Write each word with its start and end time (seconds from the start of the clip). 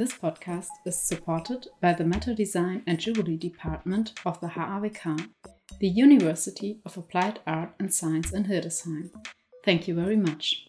This 0.00 0.14
podcast 0.14 0.70
is 0.86 0.96
supported 0.98 1.68
by 1.82 1.92
the 1.92 2.06
Metal 2.06 2.34
Design 2.34 2.82
and 2.86 2.98
Jewelry 2.98 3.36
Department 3.36 4.14
of 4.24 4.40
the 4.40 4.48
HAWK, 4.48 5.28
the 5.78 5.88
University 5.88 6.80
of 6.86 6.96
Applied 6.96 7.40
Art 7.46 7.74
and 7.78 7.92
Science 7.92 8.32
in 8.32 8.44
Hildesheim. 8.44 9.10
Thank 9.62 9.86
you 9.86 9.94
very 9.94 10.16
much. 10.16 10.64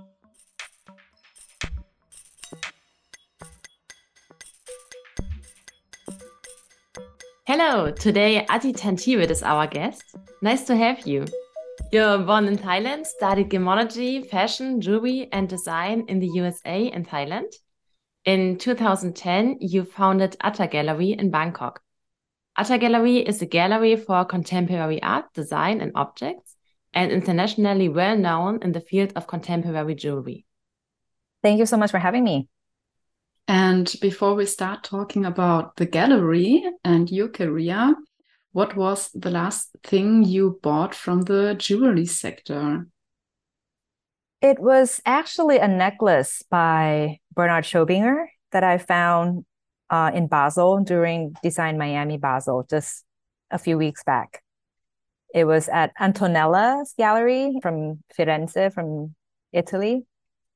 Hello, 7.47 7.89
today 7.89 8.45
Atty 8.49 8.73
Tantivit 8.73 9.29
is 9.29 9.43
our 9.43 9.65
guest. 9.65 10.03
Nice 10.41 10.65
to 10.65 10.75
have 10.75 11.07
you. 11.07 11.23
You're 11.93 12.17
born 12.17 12.49
in 12.49 12.57
Thailand, 12.57 13.05
studied 13.05 13.49
gemology, 13.49 14.29
fashion, 14.29 14.81
jewelry, 14.81 15.29
and 15.31 15.47
design 15.47 16.03
in 16.09 16.19
the 16.19 16.27
USA 16.33 16.89
and 16.89 17.07
Thailand. 17.07 17.53
In 18.23 18.59
2010, 18.59 19.57
you 19.61 19.83
founded 19.83 20.37
Atta 20.41 20.67
Gallery 20.67 21.13
in 21.13 21.31
Bangkok. 21.31 21.81
Atta 22.55 22.77
Gallery 22.77 23.17
is 23.17 23.41
a 23.41 23.47
gallery 23.47 23.95
for 23.95 24.25
contemporary 24.25 25.01
art, 25.01 25.25
design, 25.33 25.81
and 25.81 25.91
objects, 25.95 26.55
and 26.93 27.11
internationally 27.11 27.89
well 27.89 28.15
known 28.15 28.61
in 28.61 28.73
the 28.73 28.81
field 28.81 29.13
of 29.15 29.25
contemporary 29.25 29.95
jewelry. 29.95 30.45
Thank 31.41 31.57
you 31.57 31.65
so 31.65 31.77
much 31.77 31.89
for 31.89 31.97
having 31.97 32.23
me. 32.23 32.47
And 33.47 33.91
before 34.01 34.35
we 34.35 34.45
start 34.45 34.83
talking 34.83 35.25
about 35.25 35.77
the 35.77 35.87
gallery 35.87 36.63
and 36.83 37.09
your 37.09 37.27
career, 37.27 37.95
what 38.51 38.75
was 38.75 39.09
the 39.15 39.31
last 39.31 39.75
thing 39.83 40.23
you 40.23 40.59
bought 40.61 40.93
from 40.93 41.21
the 41.21 41.55
jewelry 41.55 42.05
sector? 42.05 42.87
It 44.41 44.59
was 44.59 45.01
actually 45.07 45.57
a 45.57 45.67
necklace 45.67 46.43
by 46.49 47.20
Bernard 47.33 47.63
Schobinger 47.63 48.25
that 48.51 48.63
I 48.63 48.77
found 48.77 49.45
uh, 49.89 50.11
in 50.13 50.27
Basel 50.27 50.83
during 50.83 51.35
Design 51.43 51.77
Miami 51.77 52.17
Basel 52.17 52.65
just 52.69 53.03
a 53.49 53.57
few 53.57 53.77
weeks 53.77 54.03
back. 54.03 54.41
It 55.33 55.45
was 55.45 55.69
at 55.69 55.91
Antonella's 55.99 56.93
gallery 56.97 57.59
from 57.61 58.03
Firenze, 58.17 58.73
from 58.73 59.15
Italy. 59.53 60.05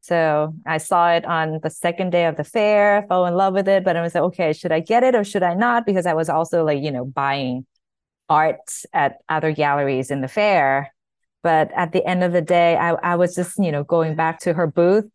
So 0.02 0.54
I 0.67 0.78
saw 0.78 1.14
it 1.14 1.26
on 1.26 1.59
the 1.64 1.70
second 1.70 2.12
day 2.12 2.26
of 2.26 2.38
the 2.38 2.44
fair, 2.44 3.06
fell 3.08 3.26
in 3.26 3.34
love 3.34 3.54
with 3.54 3.67
it, 3.67 3.84
but 3.84 3.95
I 3.95 4.02
was 4.02 4.14
like, 4.14 4.23
okay, 4.26 4.54
should 4.54 4.72
I 4.72 4.80
get 4.80 5.04
it 5.04 5.16
or 5.16 5.23
should 5.23 5.44
I 5.44 5.56
not? 5.56 5.86
Because 5.86 6.06
I 6.06 6.14
was 6.14 6.30
also 6.30 6.64
like, 6.64 6.84
you 6.84 6.92
know, 6.92 7.06
buying 7.06 7.66
art 8.30 8.60
at 8.94 9.17
other 9.30 9.52
galleries 9.52 10.12
in 10.12 10.22
the 10.22 10.28
fair. 10.28 10.94
But 11.42 11.72
at 11.76 11.92
the 11.92 12.06
end 12.06 12.23
of 12.23 12.34
the 12.34 12.42
day, 12.42 12.76
I, 12.76 12.92
I 12.92 13.16
was 13.16 13.36
just, 13.36 13.58
you 13.58 13.72
know, 13.72 13.84
going 13.84 14.16
back 14.16 14.39
to 14.42 14.54
her 14.54 14.67
booth. 14.67 15.06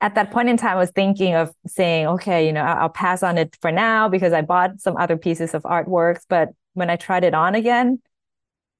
At 0.00 0.14
that 0.14 0.30
point 0.30 0.48
in 0.48 0.56
time, 0.56 0.72
I 0.72 0.80
was 0.80 0.90
thinking 0.90 1.34
of 1.34 1.50
saying, 1.66 2.06
okay, 2.06 2.46
you 2.46 2.52
know, 2.52 2.62
I'll, 2.62 2.88
pass 2.88 3.22
on 3.22 3.36
it 3.36 3.56
for 3.60 3.70
now 3.70 4.08
because 4.08 4.32
I 4.32 4.40
bought 4.40 4.80
some 4.80 4.96
other 4.96 5.16
pieces 5.16 5.52
of 5.52 5.62
artworks. 5.64 6.22
But 6.28 6.50
when 6.72 6.88
I 6.88 6.96
tried 6.96 7.24
it 7.24 7.34
on 7.34 7.54
again, 7.54 8.00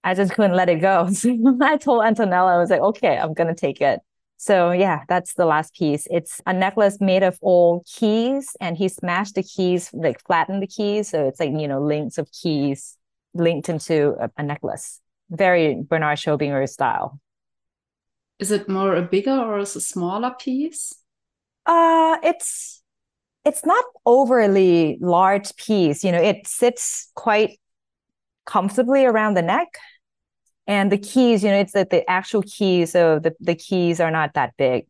I 0.03 0.15
just 0.15 0.33
couldn't 0.33 0.57
let 0.57 0.69
it 0.69 0.81
go. 0.81 1.09
So 1.13 1.59
I 1.63 1.77
told 1.77 2.03
Antonella, 2.03 2.55
I 2.55 2.59
was 2.59 2.71
like, 2.71 2.81
okay, 2.81 3.19
I'm 3.19 3.35
going 3.35 3.49
to 3.49 3.55
take 3.55 3.81
it. 3.81 4.01
So 4.39 4.71
yeah, 4.71 5.01
that's 5.07 5.35
the 5.35 5.45
last 5.45 5.75
piece. 5.75 6.07
It's 6.11 6.41
a 6.47 6.55
necklace 6.55 6.99
made 6.99 7.23
of 7.23 7.39
old 7.43 7.85
keys 7.85 8.57
and 8.59 8.75
he 8.75 8.89
smashed 8.89 9.35
the 9.35 9.43
keys, 9.43 9.91
like 9.93 10.25
flattened 10.25 10.63
the 10.63 10.67
keys. 10.67 11.11
So 11.11 11.29
it's 11.29 11.39
like, 11.39 11.51
you 11.51 11.69
know, 11.69 11.83
links 11.83 12.17
of 12.17 12.31
keys 12.33 12.97
linked 13.35 13.69
into 13.69 14.15
a, 14.19 14.31
a 14.39 14.43
necklace. 14.43 14.99
Very 15.29 15.83
Bernard 15.87 16.17
Schobinger 16.17 16.67
style. 16.67 17.21
Is 18.39 18.51
it 18.51 18.67
more 18.67 18.97
a 18.97 19.03
bigger 19.03 19.39
or 19.39 19.59
is 19.59 19.77
a 19.77 19.81
smaller 19.83 20.31
piece? 20.31 20.95
Uh 21.67 22.19
it's 22.23 22.83
it's 23.45 23.65
not 23.65 23.85
overly 24.05 24.99
large 25.01 25.55
piece. 25.57 26.05
You 26.05 26.13
know, 26.13 26.21
it 26.21 26.47
sits 26.47 27.11
quite 27.15 27.59
comfortably 28.47 29.05
around 29.05 29.35
the 29.35 29.43
neck. 29.43 29.69
And 30.67 30.93
the 30.93 30.99
keys 30.99 31.43
you 31.43 31.51
know 31.51 31.59
it's 31.59 31.73
that 31.73 31.91
the 31.91 32.09
actual 32.09 32.43
keys 32.43 32.93
so 32.93 33.19
the, 33.19 33.35
the 33.41 33.55
keys 33.55 34.01
are 34.01 34.11
not 34.11 34.35
that 34.35 34.55
big. 34.57 34.87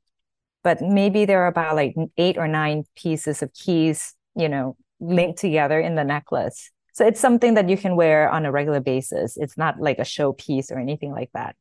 But 0.62 0.82
maybe 0.82 1.25
there 1.25 1.42
are 1.42 1.47
about 1.47 1.76
like 1.76 1.94
eight 2.19 2.36
or 2.36 2.48
nine 2.48 2.84
pieces 2.97 3.42
of 3.42 3.52
keys 3.54 4.14
you 4.37 4.48
know 4.48 4.76
linked 5.00 5.38
together 5.38 5.81
in 5.81 5.94
the 5.94 6.04
necklace. 6.04 6.70
So 6.92 7.06
it's 7.06 7.20
something 7.20 7.54
that 7.54 7.69
you 7.69 7.76
can 7.76 7.97
wear 7.97 8.28
on 8.28 8.44
a 8.44 8.52
regular 8.52 8.81
basis. 8.81 9.37
It's 9.37 9.56
not 9.56 9.81
like 9.81 9.98
a 9.98 10.04
show 10.04 10.32
piece 10.32 10.70
or 10.70 10.78
anything 10.78 11.12
like 11.12 11.31
that. 11.32 11.56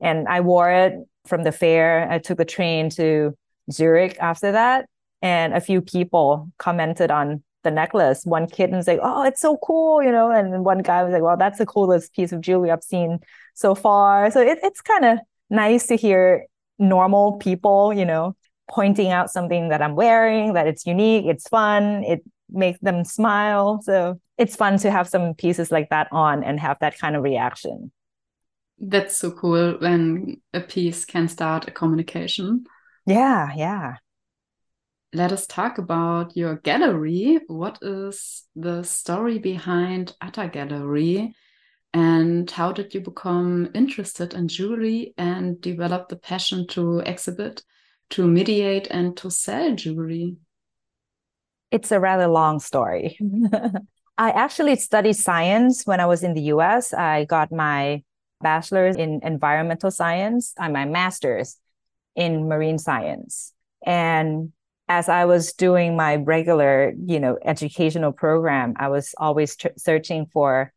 And 0.00 0.28
i 0.28 0.40
wore 0.40 0.70
it 0.70 0.94
from 1.26 1.44
the 1.44 1.52
fair. 1.52 2.10
I 2.10 2.18
took 2.18 2.38
the 2.38 2.44
train 2.44 2.90
to 2.90 3.34
zurich 3.70 4.16
after 4.20 4.52
that 4.52 4.86
and 5.22 5.54
a 5.54 5.60
few 5.60 5.80
people 5.80 6.50
commented 6.58 7.10
on 7.10 7.42
the 7.64 7.70
necklace. 7.70 8.24
One 8.24 8.46
kid 8.46 8.70
was 8.70 8.86
like, 8.86 9.00
"Oh, 9.02 9.24
it's 9.24 9.40
so 9.40 9.56
cool," 9.58 10.02
you 10.02 10.12
know, 10.12 10.30
and 10.30 10.64
one 10.64 10.82
guy 10.82 11.02
was 11.02 11.12
like, 11.12 11.22
"Well, 11.22 11.36
that's 11.36 11.58
the 11.58 11.66
coolest 11.66 12.14
piece 12.14 12.32
of 12.32 12.40
jewelry 12.40 12.70
I've 12.70 12.82
seen 12.84 13.18
so 13.54 13.74
far." 13.74 14.30
So 14.30 14.40
it, 14.40 14.58
it's 14.62 14.80
kind 14.80 15.04
of 15.04 15.18
nice 15.50 15.86
to 15.88 15.96
hear 15.96 16.46
normal 16.78 17.38
people, 17.38 17.92
you 17.92 18.04
know, 18.04 18.36
pointing 18.70 19.10
out 19.10 19.30
something 19.30 19.68
that 19.70 19.82
I'm 19.82 19.96
wearing, 19.96 20.52
that 20.54 20.66
it's 20.66 20.86
unique, 20.86 21.26
it's 21.26 21.48
fun, 21.48 22.04
it 22.04 22.22
makes 22.50 22.78
them 22.80 23.04
smile. 23.04 23.80
So 23.82 24.20
it's 24.38 24.56
fun 24.56 24.78
to 24.78 24.90
have 24.90 25.08
some 25.08 25.34
pieces 25.34 25.72
like 25.72 25.88
that 25.90 26.08
on 26.12 26.44
and 26.44 26.60
have 26.60 26.78
that 26.80 26.98
kind 26.98 27.16
of 27.16 27.22
reaction. 27.22 27.90
That's 28.78 29.16
so 29.16 29.30
cool 29.30 29.78
when 29.78 30.40
a 30.52 30.60
piece 30.60 31.04
can 31.04 31.28
start 31.28 31.66
a 31.66 31.70
communication. 31.70 32.66
Yeah, 33.06 33.52
yeah 33.56 33.96
let 35.16 35.32
us 35.32 35.46
talk 35.46 35.78
about 35.78 36.36
your 36.36 36.56
gallery. 36.56 37.40
What 37.46 37.78
is 37.80 38.44
the 38.54 38.82
story 38.82 39.38
behind 39.38 40.14
Atta 40.20 40.48
Gallery? 40.48 41.34
And 41.94 42.50
how 42.50 42.72
did 42.72 42.92
you 42.92 43.00
become 43.00 43.70
interested 43.74 44.34
in 44.34 44.48
jewelry 44.48 45.14
and 45.16 45.60
develop 45.60 46.08
the 46.08 46.16
passion 46.16 46.66
to 46.68 46.98
exhibit, 47.00 47.62
to 48.10 48.26
mediate, 48.26 48.88
and 48.90 49.16
to 49.16 49.30
sell 49.30 49.74
jewelry? 49.74 50.36
It's 51.70 51.90
a 51.90 52.00
rather 52.00 52.26
long 52.26 52.60
story. 52.60 53.18
I 54.18 54.30
actually 54.30 54.76
studied 54.76 55.16
science 55.16 55.86
when 55.86 56.00
I 56.00 56.06
was 56.06 56.22
in 56.22 56.34
the 56.34 56.42
US. 56.52 56.92
I 56.92 57.24
got 57.24 57.50
my 57.50 58.02
bachelor's 58.42 58.96
in 58.96 59.20
environmental 59.22 59.90
science 59.90 60.52
and 60.58 60.74
my 60.74 60.84
master's 60.84 61.56
in 62.16 62.48
marine 62.48 62.78
science. 62.78 63.52
And 63.84 64.52
as 64.88 65.08
I 65.08 65.24
was 65.24 65.52
doing 65.52 65.96
my 65.96 66.16
regular, 66.16 66.92
you 67.04 67.20
know, 67.20 67.38
educational 67.44 68.12
program, 68.12 68.74
I 68.78 68.88
was 68.88 69.14
always 69.18 69.56
tr- 69.56 69.68
searching 69.76 70.26
for 70.26 70.72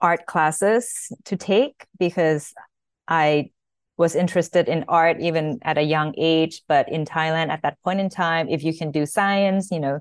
art 0.00 0.26
classes 0.26 1.12
to 1.26 1.36
take 1.36 1.86
because 1.98 2.52
I 3.06 3.50
was 3.98 4.14
interested 4.14 4.66
in 4.66 4.84
art 4.88 5.20
even 5.20 5.58
at 5.62 5.76
a 5.76 5.82
young 5.82 6.14
age. 6.16 6.62
But 6.66 6.90
in 6.90 7.04
Thailand 7.04 7.50
at 7.50 7.62
that 7.62 7.76
point 7.84 8.00
in 8.00 8.08
time, 8.08 8.48
if 8.48 8.64
you 8.64 8.76
can 8.76 8.90
do 8.90 9.04
science, 9.04 9.70
you 9.70 9.78
know, 9.78 10.00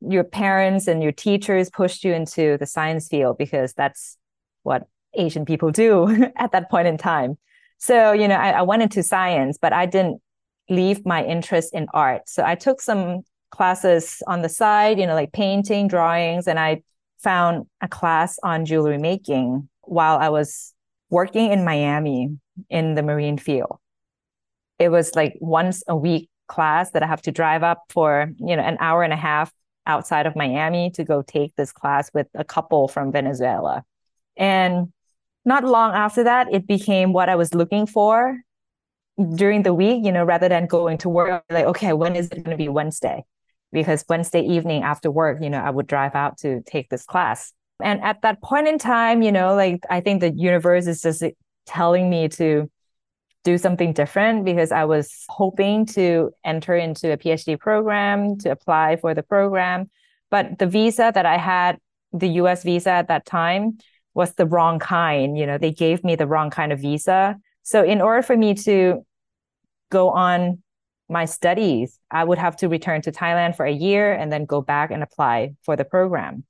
your 0.00 0.24
parents 0.24 0.86
and 0.86 1.02
your 1.02 1.12
teachers 1.12 1.68
pushed 1.70 2.04
you 2.04 2.14
into 2.14 2.56
the 2.58 2.66
science 2.66 3.08
field 3.08 3.36
because 3.36 3.74
that's 3.74 4.16
what 4.62 4.88
Asian 5.12 5.44
people 5.44 5.70
do 5.70 6.30
at 6.36 6.52
that 6.52 6.70
point 6.70 6.88
in 6.88 6.96
time. 6.96 7.36
So, 7.78 8.12
you 8.12 8.28
know, 8.28 8.36
I, 8.36 8.50
I 8.50 8.62
went 8.62 8.82
into 8.82 9.02
science, 9.02 9.58
but 9.60 9.72
I 9.72 9.86
didn't 9.86 10.20
leave 10.68 11.04
my 11.04 11.24
interest 11.24 11.74
in 11.74 11.86
art. 11.92 12.28
So 12.28 12.42
I 12.44 12.54
took 12.54 12.80
some 12.80 13.22
classes 13.50 14.22
on 14.26 14.42
the 14.42 14.48
side, 14.48 14.98
you 14.98 15.06
know, 15.06 15.14
like 15.14 15.32
painting, 15.32 15.88
drawings, 15.88 16.48
and 16.48 16.58
I 16.58 16.82
found 17.22 17.66
a 17.80 17.88
class 17.88 18.38
on 18.42 18.64
jewelry 18.64 18.98
making 18.98 19.68
while 19.82 20.18
I 20.18 20.28
was 20.28 20.72
working 21.10 21.52
in 21.52 21.64
Miami 21.64 22.36
in 22.70 22.94
the 22.94 23.02
marine 23.02 23.38
field. 23.38 23.78
It 24.78 24.88
was 24.88 25.14
like 25.14 25.36
once 25.40 25.82
a 25.86 25.96
week 25.96 26.28
class 26.48 26.90
that 26.90 27.02
I 27.02 27.06
have 27.06 27.22
to 27.22 27.32
drive 27.32 27.62
up 27.62 27.84
for, 27.90 28.30
you 28.38 28.56
know, 28.56 28.62
an 28.62 28.76
hour 28.80 29.02
and 29.02 29.12
a 29.12 29.16
half 29.16 29.52
outside 29.86 30.26
of 30.26 30.34
Miami 30.34 30.90
to 30.92 31.04
go 31.04 31.22
take 31.22 31.54
this 31.56 31.72
class 31.72 32.10
with 32.12 32.26
a 32.34 32.44
couple 32.44 32.88
from 32.88 33.12
Venezuela. 33.12 33.84
And 34.36 34.92
not 35.44 35.64
long 35.64 35.92
after 35.92 36.24
that, 36.24 36.52
it 36.52 36.66
became 36.66 37.12
what 37.12 37.28
I 37.28 37.36
was 37.36 37.54
looking 37.54 37.86
for 37.86 38.40
during 39.34 39.62
the 39.62 39.74
week, 39.74 40.04
you 40.04 40.12
know, 40.12 40.24
rather 40.24 40.48
than 40.48 40.66
going 40.66 40.98
to 40.98 41.08
work, 41.08 41.44
like, 41.50 41.66
okay, 41.66 41.92
when 41.92 42.16
is 42.16 42.28
it 42.28 42.44
going 42.44 42.50
to 42.50 42.56
be 42.56 42.68
Wednesday? 42.68 43.24
Because 43.72 44.04
Wednesday 44.08 44.42
evening 44.42 44.82
after 44.82 45.10
work, 45.10 45.38
you 45.42 45.50
know, 45.50 45.60
I 45.60 45.70
would 45.70 45.86
drive 45.86 46.14
out 46.14 46.38
to 46.38 46.62
take 46.62 46.88
this 46.88 47.04
class. 47.04 47.52
And 47.82 48.00
at 48.02 48.22
that 48.22 48.42
point 48.42 48.68
in 48.68 48.78
time, 48.78 49.22
you 49.22 49.32
know, 49.32 49.54
like 49.54 49.80
I 49.90 50.00
think 50.00 50.20
the 50.20 50.32
universe 50.32 50.86
is 50.86 51.02
just 51.02 51.22
telling 51.66 52.08
me 52.08 52.28
to 52.28 52.70
do 53.42 53.58
something 53.58 53.92
different 53.92 54.44
because 54.44 54.72
I 54.72 54.84
was 54.84 55.24
hoping 55.28 55.86
to 55.86 56.30
enter 56.44 56.74
into 56.74 57.12
a 57.12 57.16
PhD 57.16 57.58
program, 57.58 58.38
to 58.38 58.50
apply 58.50 58.96
for 58.96 59.12
the 59.14 59.22
program. 59.22 59.90
But 60.30 60.58
the 60.58 60.66
visa 60.66 61.12
that 61.14 61.26
I 61.26 61.36
had, 61.36 61.78
the 62.12 62.28
US 62.40 62.62
visa 62.62 62.90
at 62.90 63.08
that 63.08 63.26
time, 63.26 63.78
was 64.14 64.34
the 64.34 64.46
wrong 64.46 64.78
kind. 64.78 65.36
You 65.36 65.46
know, 65.46 65.58
they 65.58 65.72
gave 65.72 66.04
me 66.04 66.16
the 66.16 66.26
wrong 66.26 66.50
kind 66.50 66.72
of 66.72 66.80
visa. 66.80 67.36
So 67.62 67.82
in 67.82 68.00
order 68.00 68.22
for 68.22 68.36
me 68.36 68.54
to 68.54 69.04
go 69.90 70.10
on 70.10 70.62
my 71.08 71.24
studies, 71.24 71.98
I 72.10 72.24
would 72.24 72.38
have 72.38 72.56
to 72.56 72.68
return 72.68 73.02
to 73.02 73.12
Thailand 73.12 73.56
for 73.56 73.66
a 73.66 73.72
year 73.72 74.12
and 74.12 74.32
then 74.32 74.44
go 74.44 74.62
back 74.62 74.90
and 74.90 75.02
apply 75.02 75.54
for 75.62 75.76
the 75.76 75.84
program. 75.84 76.44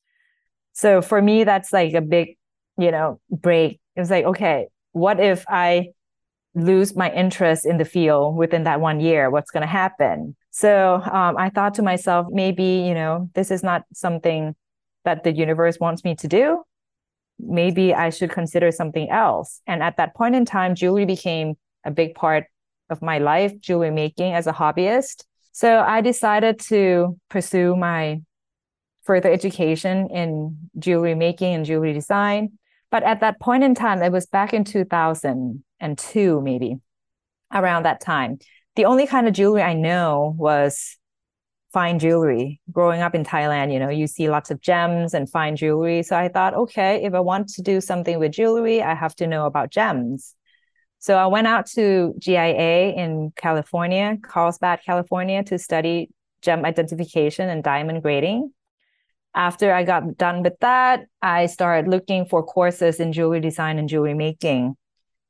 So 0.73 1.03
for 1.03 1.21
me, 1.21 1.45
that's 1.45 1.73
like 1.73 1.95
a 1.95 2.01
big, 2.01 2.37
you 2.79 2.91
know, 2.91 3.21
break. 3.31 3.81
It's 3.97 4.11
like, 4.11 4.25
okay, 4.25 4.69
what 4.93 5.21
if 5.21 5.45
I 5.49 5.91
lose 6.55 6.95
my 6.95 7.13
interest 7.13 7.67
in 7.67 7.79
the 7.79 7.85
field 7.85 8.37
within 8.37 8.65
that 8.65 8.81
one 8.81 9.01
year? 9.01 9.31
What's 9.31 9.51
going 9.51 9.63
to 9.63 9.67
happen? 9.67 10.37
So 10.51 11.01
um, 11.03 11.37
I 11.37 11.51
thought 11.51 11.75
to 11.75 11.83
myself, 11.83 12.27
maybe, 12.31 12.85
you 12.87 12.95
know, 12.95 13.29
this 13.35 13.51
is 13.51 13.63
not 13.63 13.83
something 13.93 14.55
that 15.05 15.25
the 15.25 15.33
universe 15.33 15.79
wants 15.81 16.05
me 16.05 16.15
to 16.17 16.29
do. 16.29 16.63
Maybe 17.39 17.95
I 17.95 18.11
should 18.11 18.31
consider 18.31 18.71
something 18.71 19.11
else. 19.11 19.61
And 19.67 19.83
at 19.83 19.97
that 19.97 20.15
point 20.15 20.35
in 20.35 20.45
time, 20.45 20.75
jewelry 20.75 21.05
became 21.07 21.55
a 21.85 21.91
big 21.91 22.15
part 22.15 22.47
of 22.91 23.03
my 23.03 23.19
life, 23.19 23.59
jewelry 23.61 23.91
making 23.91 24.35
as 24.35 24.47
a 24.47 24.53
hobbyist. 24.53 25.25
So 25.53 25.81
I 25.81 26.01
decided 26.01 26.59
to 26.61 27.19
pursue 27.29 27.77
my 27.77 28.21
further 29.05 29.31
education 29.31 30.09
in 30.11 30.57
jewelry 30.79 31.15
making 31.15 31.55
and 31.55 31.65
jewelry 31.65 31.93
design. 31.93 32.59
But 32.91 33.03
at 33.03 33.21
that 33.21 33.41
point 33.41 33.65
in 33.65 33.75
time, 33.75 34.03
it 34.03 34.13
was 34.13 34.27
back 34.27 34.55
in 34.55 34.65
2002, 34.65 36.41
maybe 36.41 36.77
around 37.53 37.85
that 37.85 38.01
time. 38.01 38.39
The 38.77 38.87
only 38.87 39.07
kind 39.07 39.29
of 39.29 39.35
jewelry 39.35 39.63
I 39.63 39.75
know 39.75 40.35
was 40.37 40.97
fine 41.75 41.99
jewelry. 41.99 42.61
Growing 42.73 43.03
up 43.03 43.15
in 43.15 43.25
Thailand, 43.25 43.73
you 43.73 43.79
know, 43.79 43.91
you 43.91 44.07
see 44.07 44.31
lots 44.31 44.51
of 44.51 44.61
gems 44.63 45.13
and 45.13 45.29
fine 45.29 45.57
jewelry. 45.57 46.03
So 46.03 46.17
I 46.17 46.29
thought, 46.29 46.55
okay, 46.55 47.05
if 47.05 47.13
I 47.13 47.21
want 47.21 47.49
to 47.51 47.63
do 47.63 47.81
something 47.81 48.19
with 48.19 48.33
jewelry, 48.33 48.83
I 48.83 48.95
have 48.95 49.15
to 49.17 49.27
know 49.27 49.45
about 49.47 49.71
gems. 49.71 50.35
So 51.01 51.17
I 51.17 51.27
went 51.27 51.47
out 51.47 51.67
to 51.75 52.15
GIA 52.19 52.95
in 52.95 53.33
California, 53.37 54.17
Carlsbad, 54.23 54.81
California, 54.87 55.43
to 55.45 55.59
study 55.59 56.09
gem 56.41 56.65
identification 56.65 57.51
and 57.51 57.63
diamond 57.63 58.03
grading 58.03 58.53
after 59.35 59.73
I 59.73 59.83
got 59.83 60.17
done 60.17 60.43
with 60.43 60.59
that, 60.61 61.07
I 61.21 61.47
started 61.47 61.91
looking 61.91 62.25
for 62.27 62.43
courses 62.43 63.01
in 63.01 63.13
jewelry 63.13 63.41
design 63.41 63.79
and 63.79 63.89
jewelry 63.89 64.15
making. 64.15 64.77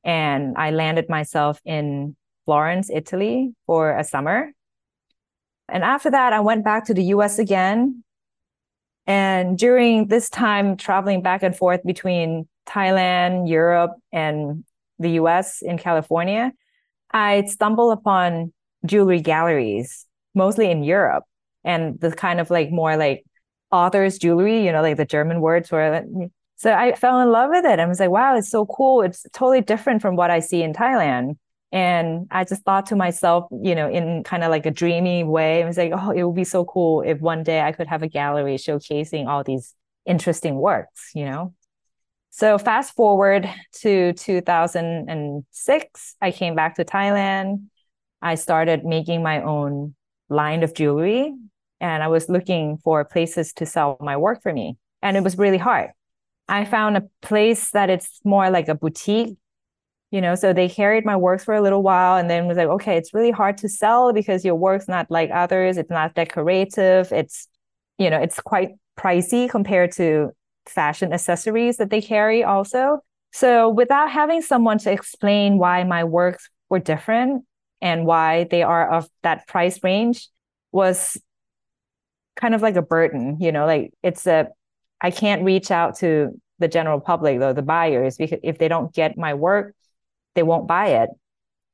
And 0.04 0.54
I 0.58 0.70
landed 0.70 1.08
myself 1.08 1.58
in 1.64 2.14
Florence, 2.44 2.90
Italy 2.92 3.54
for 3.66 3.96
a 3.96 4.04
summer. 4.04 4.52
And 5.68 5.82
after 5.82 6.10
that, 6.10 6.32
I 6.32 6.40
went 6.40 6.64
back 6.64 6.86
to 6.86 6.94
the 6.94 7.04
US 7.04 7.38
again. 7.38 8.04
And 9.06 9.58
during 9.58 10.08
this 10.08 10.30
time, 10.30 10.76
traveling 10.76 11.22
back 11.22 11.42
and 11.42 11.56
forth 11.56 11.82
between 11.84 12.48
Thailand, 12.66 13.48
Europe, 13.48 13.92
and 14.12 14.64
the 14.98 15.10
US 15.20 15.62
in 15.62 15.78
California, 15.78 16.52
I 17.12 17.44
stumbled 17.46 17.92
upon 17.98 18.52
jewelry 18.86 19.20
galleries, 19.20 20.06
mostly 20.34 20.70
in 20.70 20.84
Europe. 20.84 21.24
And 21.64 21.98
the 22.00 22.12
kind 22.12 22.40
of 22.40 22.50
like 22.50 22.70
more 22.70 22.96
like 22.96 23.24
author's 23.70 24.18
jewelry, 24.18 24.64
you 24.64 24.72
know, 24.72 24.82
like 24.82 24.96
the 24.96 25.04
German 25.04 25.40
words 25.40 25.70
were. 25.70 26.04
So 26.56 26.72
I 26.72 26.94
fell 26.94 27.20
in 27.20 27.30
love 27.30 27.50
with 27.50 27.64
it. 27.64 27.80
I 27.80 27.86
was 27.86 28.00
like, 28.00 28.10
wow, 28.10 28.36
it's 28.36 28.50
so 28.50 28.66
cool. 28.66 29.02
It's 29.02 29.26
totally 29.32 29.60
different 29.60 30.02
from 30.02 30.16
what 30.16 30.30
I 30.30 30.40
see 30.40 30.62
in 30.62 30.72
Thailand. 30.72 31.36
And 31.74 32.28
I 32.30 32.44
just 32.44 32.62
thought 32.62 32.86
to 32.86 32.96
myself, 32.96 33.48
you 33.50 33.74
know, 33.74 33.90
in 33.90 34.22
kind 34.22 34.44
of 34.44 34.50
like 34.50 34.64
a 34.64 34.70
dreamy 34.70 35.24
way, 35.24 35.60
I 35.60 35.66
was 35.66 35.76
like, 35.76 35.90
oh, 35.92 36.12
it 36.12 36.22
would 36.22 36.36
be 36.36 36.44
so 36.44 36.64
cool 36.64 37.02
if 37.02 37.20
one 37.20 37.42
day 37.42 37.62
I 37.62 37.72
could 37.72 37.88
have 37.88 38.04
a 38.04 38.08
gallery 38.08 38.54
showcasing 38.58 39.26
all 39.26 39.42
these 39.42 39.74
interesting 40.06 40.54
works, 40.54 41.10
you 41.16 41.24
know? 41.24 41.52
So 42.30 42.58
fast 42.58 42.94
forward 42.94 43.50
to 43.80 44.12
2006, 44.12 46.16
I 46.22 46.30
came 46.30 46.54
back 46.54 46.76
to 46.76 46.84
Thailand. 46.84 47.64
I 48.22 48.36
started 48.36 48.84
making 48.84 49.24
my 49.24 49.42
own 49.42 49.96
line 50.28 50.62
of 50.62 50.74
jewelry 50.74 51.34
and 51.80 52.04
I 52.04 52.06
was 52.06 52.28
looking 52.28 52.78
for 52.78 53.04
places 53.04 53.52
to 53.54 53.66
sell 53.66 53.96
my 54.00 54.16
work 54.16 54.44
for 54.44 54.52
me. 54.52 54.78
And 55.02 55.16
it 55.16 55.24
was 55.24 55.36
really 55.36 55.58
hard. 55.58 55.90
I 56.48 56.66
found 56.66 56.96
a 56.96 57.08
place 57.20 57.72
that 57.72 57.90
it's 57.90 58.20
more 58.24 58.48
like 58.48 58.68
a 58.68 58.76
boutique, 58.76 59.36
you 60.14 60.20
know, 60.20 60.36
so 60.36 60.52
they 60.52 60.68
carried 60.68 61.04
my 61.04 61.16
works 61.16 61.42
for 61.42 61.54
a 61.54 61.60
little 61.60 61.82
while 61.82 62.16
and 62.16 62.30
then 62.30 62.46
was 62.46 62.56
like, 62.56 62.68
okay, 62.68 62.96
it's 62.96 63.12
really 63.12 63.32
hard 63.32 63.58
to 63.58 63.68
sell 63.68 64.12
because 64.12 64.44
your 64.44 64.54
work's 64.54 64.86
not 64.86 65.10
like 65.10 65.28
others. 65.32 65.76
It's 65.76 65.90
not 65.90 66.14
decorative. 66.14 67.10
It's, 67.10 67.48
you 67.98 68.08
know, 68.10 68.20
it's 68.20 68.38
quite 68.38 68.76
pricey 68.96 69.50
compared 69.50 69.90
to 69.94 70.30
fashion 70.66 71.12
accessories 71.12 71.78
that 71.78 71.90
they 71.90 72.00
carry 72.00 72.44
also. 72.44 73.00
So 73.32 73.68
without 73.68 74.08
having 74.08 74.40
someone 74.40 74.78
to 74.78 74.92
explain 74.92 75.58
why 75.58 75.82
my 75.82 76.04
works 76.04 76.48
were 76.68 76.78
different 76.78 77.44
and 77.82 78.06
why 78.06 78.44
they 78.52 78.62
are 78.62 78.88
of 78.88 79.08
that 79.24 79.48
price 79.48 79.82
range 79.82 80.28
was 80.70 81.20
kind 82.36 82.54
of 82.54 82.62
like 82.62 82.76
a 82.76 82.82
burden, 82.82 83.38
you 83.40 83.50
know, 83.50 83.66
like 83.66 83.92
it's 84.04 84.28
a, 84.28 84.46
I 85.00 85.10
can't 85.10 85.42
reach 85.42 85.72
out 85.72 85.96
to 85.96 86.40
the 86.60 86.68
general 86.68 87.00
public 87.00 87.40
though, 87.40 87.52
the 87.52 87.62
buyers, 87.62 88.16
because 88.16 88.38
if 88.44 88.58
they 88.58 88.68
don't 88.68 88.94
get 88.94 89.18
my 89.18 89.34
work, 89.34 89.74
they 90.34 90.42
won't 90.42 90.66
buy 90.66 90.88
it. 91.02 91.10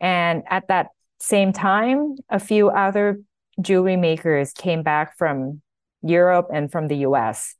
And 0.00 0.42
at 0.48 0.68
that 0.68 0.88
same 1.18 1.52
time, 1.52 2.16
a 2.28 2.38
few 2.38 2.70
other 2.70 3.20
jewelry 3.60 3.96
makers 3.96 4.52
came 4.52 4.82
back 4.82 5.16
from 5.18 5.60
Europe 6.02 6.48
and 6.52 6.70
from 6.70 6.88
the 6.88 6.98
US. 7.08 7.54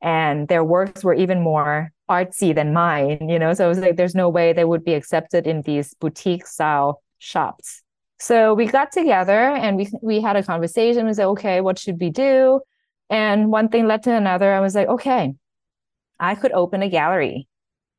And 0.00 0.48
their 0.48 0.64
works 0.64 1.04
were 1.04 1.14
even 1.14 1.42
more 1.42 1.92
artsy 2.10 2.54
than 2.54 2.72
mine, 2.72 3.28
you 3.28 3.38
know. 3.38 3.52
So 3.54 3.66
it 3.66 3.68
was 3.68 3.78
like 3.78 3.96
there's 3.96 4.14
no 4.14 4.28
way 4.28 4.52
they 4.52 4.64
would 4.64 4.84
be 4.84 4.94
accepted 4.94 5.46
in 5.46 5.62
these 5.62 5.94
boutique 5.94 6.46
style 6.46 7.02
shops. 7.18 7.82
So 8.18 8.54
we 8.54 8.66
got 8.66 8.92
together 8.92 9.38
and 9.38 9.76
we 9.76 9.88
we 10.02 10.20
had 10.20 10.36
a 10.36 10.42
conversation. 10.42 11.06
We 11.06 11.14
said, 11.14 11.26
okay, 11.26 11.60
what 11.60 11.78
should 11.78 12.00
we 12.00 12.10
do? 12.10 12.60
And 13.08 13.50
one 13.50 13.68
thing 13.68 13.86
led 13.86 14.02
to 14.04 14.12
another. 14.14 14.52
I 14.52 14.60
was 14.60 14.74
like, 14.74 14.88
okay, 14.88 15.34
I 16.18 16.34
could 16.34 16.52
open 16.52 16.82
a 16.82 16.88
gallery. 16.88 17.48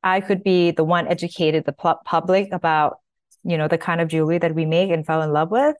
I 0.02 0.20
could 0.20 0.42
be 0.42 0.70
the 0.70 0.84
one 0.84 1.06
educated 1.06 1.64
the 1.64 1.72
public 1.72 2.52
about, 2.52 2.98
you 3.44 3.56
know, 3.56 3.68
the 3.68 3.78
kind 3.78 4.00
of 4.00 4.08
jewelry 4.08 4.38
that 4.38 4.54
we 4.54 4.64
make 4.64 4.90
and 4.90 5.06
fell 5.06 5.22
in 5.22 5.32
love 5.32 5.50
with. 5.50 5.76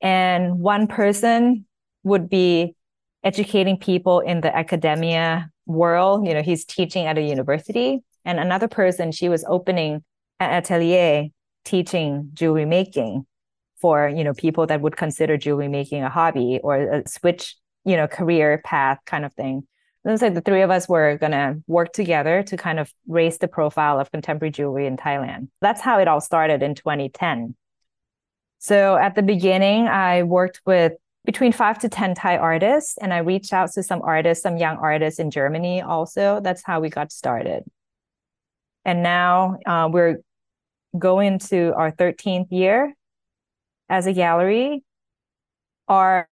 And 0.00 0.60
one 0.60 0.86
person 0.86 1.66
would 2.04 2.28
be 2.28 2.74
educating 3.22 3.76
people 3.76 4.20
in 4.20 4.40
the 4.40 4.54
academia 4.56 5.50
world. 5.66 6.26
You 6.26 6.34
know, 6.34 6.42
he's 6.42 6.64
teaching 6.64 7.06
at 7.06 7.18
a 7.18 7.22
university. 7.22 8.00
And 8.24 8.38
another 8.38 8.68
person, 8.68 9.12
she 9.12 9.28
was 9.28 9.44
opening 9.48 10.04
an 10.38 10.50
atelier 10.50 11.28
teaching 11.64 12.30
jewelry 12.34 12.64
making 12.64 13.26
for 13.80 14.08
you 14.08 14.24
know 14.24 14.34
people 14.34 14.66
that 14.66 14.80
would 14.80 14.96
consider 14.96 15.36
jewelry 15.36 15.68
making 15.68 16.02
a 16.02 16.08
hobby 16.08 16.60
or 16.62 16.76
a 16.76 17.08
switch 17.08 17.56
you 17.84 17.96
know 17.96 18.06
career 18.06 18.60
path 18.64 18.98
kind 19.06 19.24
of 19.24 19.32
thing 19.34 19.66
was 20.04 20.22
like 20.22 20.34
the 20.34 20.40
three 20.40 20.62
of 20.62 20.70
us 20.70 20.88
were 20.88 21.18
going 21.18 21.32
to 21.32 21.62
work 21.66 21.92
together 21.92 22.42
to 22.42 22.56
kind 22.56 22.80
of 22.80 22.92
raise 23.06 23.38
the 23.38 23.48
profile 23.48 24.00
of 24.00 24.10
contemporary 24.10 24.50
jewelry 24.50 24.86
in 24.86 24.96
thailand 24.96 25.48
that's 25.60 25.80
how 25.80 25.98
it 25.98 26.08
all 26.08 26.20
started 26.20 26.62
in 26.62 26.74
2010 26.74 27.54
so 28.58 28.96
at 28.96 29.14
the 29.14 29.22
beginning 29.22 29.86
i 29.86 30.22
worked 30.22 30.60
with 30.64 30.92
between 31.24 31.52
five 31.52 31.78
to 31.78 31.88
10 31.88 32.14
Thai 32.14 32.38
artists, 32.38 32.96
and 32.98 33.12
I 33.12 33.18
reached 33.18 33.52
out 33.52 33.70
to 33.72 33.82
some 33.82 34.00
artists, 34.02 34.42
some 34.42 34.56
young 34.56 34.78
artists 34.78 35.20
in 35.20 35.30
Germany 35.30 35.82
also. 35.82 36.40
That's 36.42 36.62
how 36.64 36.80
we 36.80 36.88
got 36.88 37.12
started. 37.12 37.64
And 38.84 39.02
now 39.02 39.58
uh, 39.66 39.88
we're 39.92 40.20
going 40.98 41.38
to 41.50 41.74
our 41.76 41.92
13th 41.92 42.48
year 42.50 42.94
as 43.88 44.06
a 44.06 44.12
gallery, 44.12 44.82
our 45.88 46.28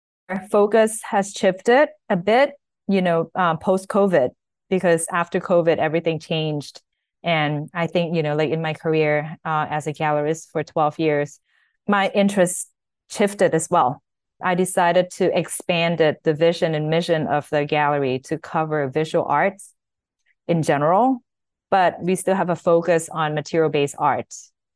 focus 0.50 1.00
has 1.02 1.32
shifted 1.32 1.88
a 2.08 2.16
bit, 2.16 2.52
you 2.88 3.02
know, 3.02 3.30
um, 3.34 3.58
post 3.58 3.88
COVID, 3.88 4.30
because 4.70 5.06
after 5.12 5.40
COVID, 5.40 5.78
everything 5.78 6.18
changed. 6.18 6.82
And 7.22 7.68
I 7.74 7.86
think, 7.86 8.14
you 8.14 8.22
know, 8.22 8.36
like 8.36 8.50
in 8.50 8.62
my 8.62 8.74
career 8.74 9.36
uh, 9.44 9.66
as 9.68 9.86
a 9.86 9.92
gallerist 9.92 10.50
for 10.50 10.62
12 10.62 10.98
years, 10.98 11.40
my 11.88 12.10
interest 12.14 12.70
shifted 13.10 13.54
as 13.54 13.68
well. 13.70 14.02
I 14.42 14.54
decided 14.54 15.10
to 15.12 15.36
expand 15.36 16.00
it, 16.00 16.22
the 16.22 16.34
vision 16.34 16.74
and 16.74 16.90
mission 16.90 17.26
of 17.26 17.48
the 17.50 17.64
gallery 17.64 18.18
to 18.26 18.38
cover 18.38 18.86
visual 18.88 19.24
arts 19.24 19.72
in 20.46 20.62
general, 20.62 21.22
but 21.70 21.96
we 22.02 22.14
still 22.16 22.34
have 22.34 22.50
a 22.50 22.56
focus 22.56 23.08
on 23.08 23.34
material 23.34 23.70
based 23.70 23.94
art, 23.98 24.32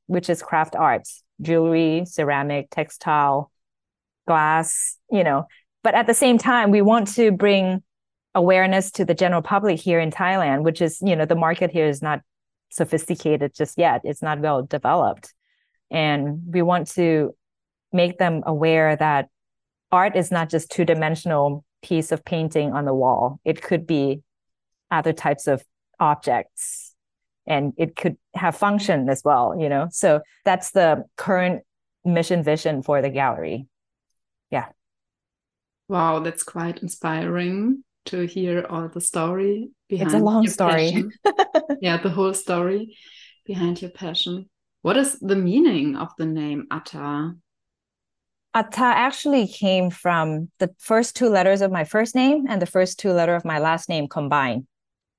which 0.07 0.31
is 0.31 0.43
craft 0.43 0.75
arts 0.75 1.23
jewelry, 1.43 2.05
ceramic, 2.07 2.69
textile, 2.71 3.51
glass, 4.27 4.97
you 5.11 5.25
know. 5.25 5.47
But 5.83 5.95
at 5.95 6.07
the 6.07 6.15
same 6.15 6.39
time, 6.39 6.71
we 6.71 6.83
want 6.83 7.09
to 7.15 7.33
bring 7.33 7.83
awareness 8.35 8.91
to 8.93 9.05
the 9.05 9.15
general 9.15 9.43
public 9.43 9.81
here 9.81 10.01
in 10.01 10.11
Thailand, 10.11 10.63
which 10.63 10.81
is, 10.81 11.01
you 11.03 11.17
know, 11.17 11.25
the 11.25 11.35
market 11.35 11.71
here 11.71 11.87
is 11.87 12.03
not 12.03 12.21
sophisticated 12.71 13.55
just 13.55 13.79
yet. 13.79 14.03
It's 14.05 14.23
not 14.23 14.41
well 14.41 14.63
developed. 14.63 15.35
And 15.91 16.41
we 16.47 16.63
want 16.63 16.89
to 16.93 17.35
make 17.93 18.19
them 18.19 18.43
aware 18.47 18.95
that 18.95 19.29
art 19.91 20.15
is 20.15 20.31
not 20.31 20.49
just 20.49 20.71
two-dimensional 20.71 21.65
piece 21.83 22.13
of 22.13 22.25
painting 22.25 22.73
on 22.73 22.85
the 22.85 22.95
wall. 22.95 23.41
It 23.45 23.63
could 23.63 23.87
be 23.87 24.23
other 24.91 25.13
types 25.13 25.47
of 25.47 25.65
objects 25.99 26.95
and 27.47 27.73
it 27.77 27.97
could 27.97 28.17
have 28.35 28.57
function 28.57 29.09
as 29.09 29.23
well 29.25 29.55
you 29.59 29.69
know 29.69 29.87
so 29.91 30.21
that's 30.45 30.71
the 30.71 31.05
current 31.17 31.63
mission 32.05 32.43
vision 32.43 32.83
for 32.83 33.03
the 33.03 33.11
gallery 33.11 33.67
yeah. 34.51 34.67
Wow, 35.89 36.21
that's 36.21 36.43
quite 36.43 36.83
inspiring 36.83 37.85
to 38.07 38.27
hear 38.27 38.67
all 38.69 38.89
the 38.89 39.01
story 39.01 39.71
behind. 39.89 40.11
It's 40.11 40.21
a 40.21 40.25
long 40.25 40.47
story. 40.49 41.05
yeah, 41.81 41.97
the 41.99 42.11
whole 42.11 42.35
story 42.35 42.97
behind 43.45 43.81
your 43.83 43.91
passion. 43.91 44.49
What 44.83 44.97
is 44.97 45.19
the 45.19 45.37
meaning 45.37 45.97
of 45.97 46.09
the 46.17 46.27
name 46.27 46.67
Atta? 46.71 47.35
Atta 48.55 48.85
actually 48.85 49.47
came 49.47 49.91
from 49.91 50.51
the 50.59 50.71
first 50.79 51.15
two 51.15 51.29
letters 51.29 51.61
of 51.61 51.71
my 51.71 51.85
first 51.85 52.15
name 52.15 52.47
and 52.49 52.61
the 52.61 52.67
first 52.67 52.99
two 52.99 53.13
letter 53.13 53.35
of 53.35 53.45
my 53.45 53.59
last 53.59 53.89
name 53.89 54.09
combined. 54.09 54.67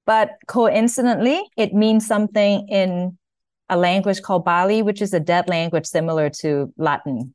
But 0.05 0.31
coincidentally, 0.47 1.41
it 1.55 1.73
means 1.73 2.05
something 2.05 2.67
in 2.67 3.17
a 3.69 3.77
language 3.77 4.21
called 4.21 4.45
Pali, 4.45 4.81
which 4.81 5.01
is 5.01 5.13
a 5.13 5.19
dead 5.19 5.47
language 5.47 5.85
similar 5.85 6.29
to 6.41 6.73
Latin. 6.77 7.33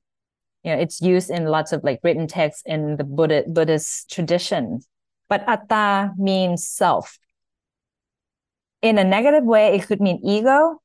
You 0.65 0.73
know, 0.73 0.79
it's 0.79 1.01
used 1.01 1.31
in 1.31 1.47
lots 1.47 1.73
of 1.73 1.83
like 1.85 2.01
written 2.03 2.27
texts 2.27 2.63
in 2.67 2.97
the 2.97 3.05
Buddha, 3.05 3.45
Buddhist 3.47 4.11
tradition. 4.11 4.81
But 5.29 5.45
atta 5.49 6.13
means 6.17 6.67
self. 6.67 7.19
In 8.83 8.99
a 8.99 9.05
negative 9.05 9.45
way, 9.45 9.75
it 9.75 9.87
could 9.87 10.01
mean 10.01 10.21
ego, 10.23 10.81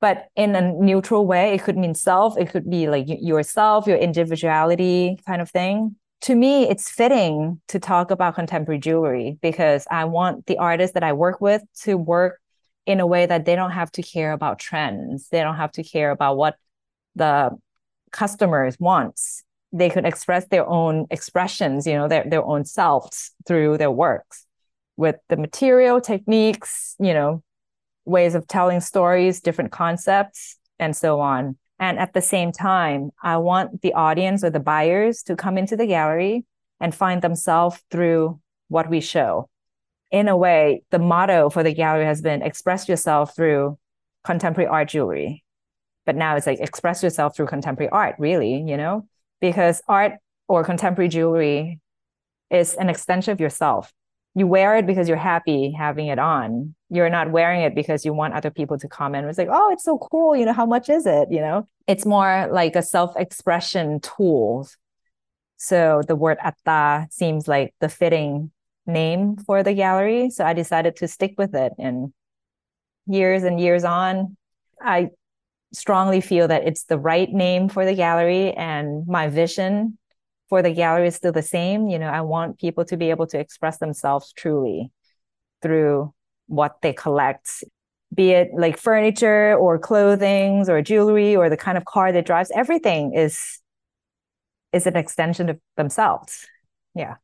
but 0.00 0.28
in 0.36 0.54
a 0.54 0.72
neutral 0.72 1.26
way, 1.26 1.54
it 1.54 1.62
could 1.62 1.76
mean 1.76 1.94
self. 1.94 2.36
It 2.36 2.50
could 2.50 2.68
be 2.68 2.88
like 2.88 3.06
yourself, 3.08 3.86
your 3.86 3.96
individuality 3.96 5.18
kind 5.26 5.40
of 5.40 5.50
thing 5.50 5.96
to 6.22 6.34
me, 6.34 6.68
it's 6.68 6.90
fitting 6.90 7.60
to 7.68 7.78
talk 7.78 8.10
about 8.10 8.34
contemporary 8.34 8.80
jewelry 8.80 9.38
because 9.40 9.86
I 9.90 10.04
want 10.06 10.46
the 10.46 10.58
artists 10.58 10.94
that 10.94 11.04
I 11.04 11.12
work 11.12 11.40
with 11.40 11.62
to 11.82 11.96
work 11.96 12.40
in 12.86 13.00
a 13.00 13.06
way 13.06 13.26
that 13.26 13.44
they 13.44 13.54
don't 13.54 13.70
have 13.70 13.92
to 13.92 14.02
care 14.02 14.32
about 14.32 14.58
trends. 14.58 15.28
They 15.28 15.42
don't 15.42 15.56
have 15.56 15.72
to 15.72 15.84
care 15.84 16.10
about 16.10 16.36
what 16.36 16.56
the 17.14 17.50
customers 18.10 18.76
wants. 18.80 19.44
They 19.72 19.90
could 19.90 20.06
express 20.06 20.46
their 20.46 20.66
own 20.66 21.06
expressions, 21.10 21.86
you 21.86 21.94
know, 21.94 22.08
their, 22.08 22.24
their 22.24 22.44
own 22.44 22.64
selves 22.64 23.32
through 23.46 23.78
their 23.78 23.90
works 23.90 24.46
with 24.96 25.16
the 25.28 25.36
material 25.36 26.00
techniques, 26.00 26.96
you 26.98 27.14
know, 27.14 27.42
ways 28.04 28.34
of 28.34 28.48
telling 28.48 28.80
stories, 28.80 29.40
different 29.40 29.70
concepts, 29.70 30.56
and 30.78 30.96
so 30.96 31.20
on. 31.20 31.56
And 31.78 31.98
at 31.98 32.12
the 32.12 32.20
same 32.20 32.50
time, 32.50 33.10
I 33.22 33.36
want 33.36 33.82
the 33.82 33.92
audience 33.92 34.42
or 34.42 34.50
the 34.50 34.60
buyers 34.60 35.22
to 35.24 35.36
come 35.36 35.56
into 35.56 35.76
the 35.76 35.86
gallery 35.86 36.44
and 36.80 36.94
find 36.94 37.22
themselves 37.22 37.80
through 37.90 38.40
what 38.68 38.90
we 38.90 39.00
show. 39.00 39.48
In 40.10 40.26
a 40.26 40.36
way, 40.36 40.82
the 40.90 40.98
motto 40.98 41.50
for 41.50 41.62
the 41.62 41.74
gallery 41.74 42.04
has 42.04 42.20
been 42.20 42.42
express 42.42 42.88
yourself 42.88 43.36
through 43.36 43.78
contemporary 44.24 44.68
art 44.68 44.88
jewelry. 44.88 45.44
But 46.06 46.16
now 46.16 46.36
it's 46.36 46.46
like 46.46 46.60
express 46.60 47.02
yourself 47.02 47.36
through 47.36 47.46
contemporary 47.46 47.90
art, 47.90 48.16
really, 48.18 48.54
you 48.54 48.76
know, 48.76 49.06
because 49.40 49.82
art 49.88 50.12
or 50.48 50.64
contemporary 50.64 51.08
jewelry 51.08 51.80
is 52.50 52.74
an 52.74 52.88
extension 52.88 53.32
of 53.32 53.40
yourself 53.40 53.92
you 54.38 54.46
wear 54.46 54.76
it 54.76 54.86
because 54.86 55.08
you're 55.08 55.16
happy 55.16 55.72
having 55.72 56.06
it 56.06 56.18
on. 56.18 56.74
You're 56.90 57.10
not 57.10 57.32
wearing 57.32 57.62
it 57.62 57.74
because 57.74 58.04
you 58.04 58.12
want 58.12 58.34
other 58.34 58.50
people 58.50 58.78
to 58.78 58.88
comment. 58.88 59.26
It's 59.26 59.36
like, 59.36 59.48
oh, 59.50 59.70
it's 59.72 59.84
so 59.84 59.98
cool. 59.98 60.36
You 60.36 60.46
know, 60.46 60.52
how 60.52 60.64
much 60.64 60.88
is 60.88 61.06
it? 61.06 61.28
You 61.30 61.40
know, 61.40 61.68
it's 61.88 62.06
more 62.06 62.48
like 62.50 62.76
a 62.76 62.82
self-expression 62.82 64.00
tool. 64.00 64.68
So 65.56 66.02
the 66.06 66.14
word 66.14 66.38
atta 66.40 67.08
seems 67.10 67.48
like 67.48 67.74
the 67.80 67.88
fitting 67.88 68.52
name 68.86 69.36
for 69.38 69.64
the 69.64 69.74
gallery. 69.74 70.30
So 70.30 70.44
I 70.44 70.52
decided 70.52 70.96
to 70.96 71.08
stick 71.08 71.34
with 71.36 71.54
it. 71.54 71.72
And 71.76 72.12
years 73.06 73.42
and 73.42 73.60
years 73.60 73.82
on, 73.82 74.36
I 74.80 75.08
strongly 75.72 76.20
feel 76.20 76.48
that 76.48 76.66
it's 76.66 76.84
the 76.84 76.98
right 76.98 77.30
name 77.30 77.68
for 77.68 77.84
the 77.84 77.94
gallery 77.94 78.52
and 78.52 79.06
my 79.06 79.28
vision 79.28 79.98
for 80.48 80.62
the 80.62 80.72
gallery 80.72 81.08
is 81.08 81.14
still 81.14 81.32
the 81.32 81.42
same. 81.42 81.88
You 81.88 81.98
know, 81.98 82.08
I 82.08 82.22
want 82.22 82.58
people 82.58 82.84
to 82.86 82.96
be 82.96 83.10
able 83.10 83.26
to 83.28 83.38
express 83.38 83.78
themselves 83.78 84.32
truly 84.32 84.90
through 85.60 86.12
what 86.46 86.80
they 86.80 86.92
collect, 86.92 87.62
be 88.14 88.30
it 88.30 88.50
like 88.54 88.78
furniture 88.78 89.54
or 89.56 89.78
clothing 89.78 90.68
or 90.68 90.80
jewelry 90.80 91.36
or 91.36 91.50
the 91.50 91.56
kind 91.56 91.76
of 91.76 91.84
car 91.84 92.12
that 92.12 92.24
drives. 92.26 92.50
Everything 92.54 93.12
is 93.14 93.60
is 94.72 94.86
an 94.86 94.96
extension 94.96 95.48
of 95.48 95.58
themselves. 95.76 96.46
Yeah. 96.94 97.16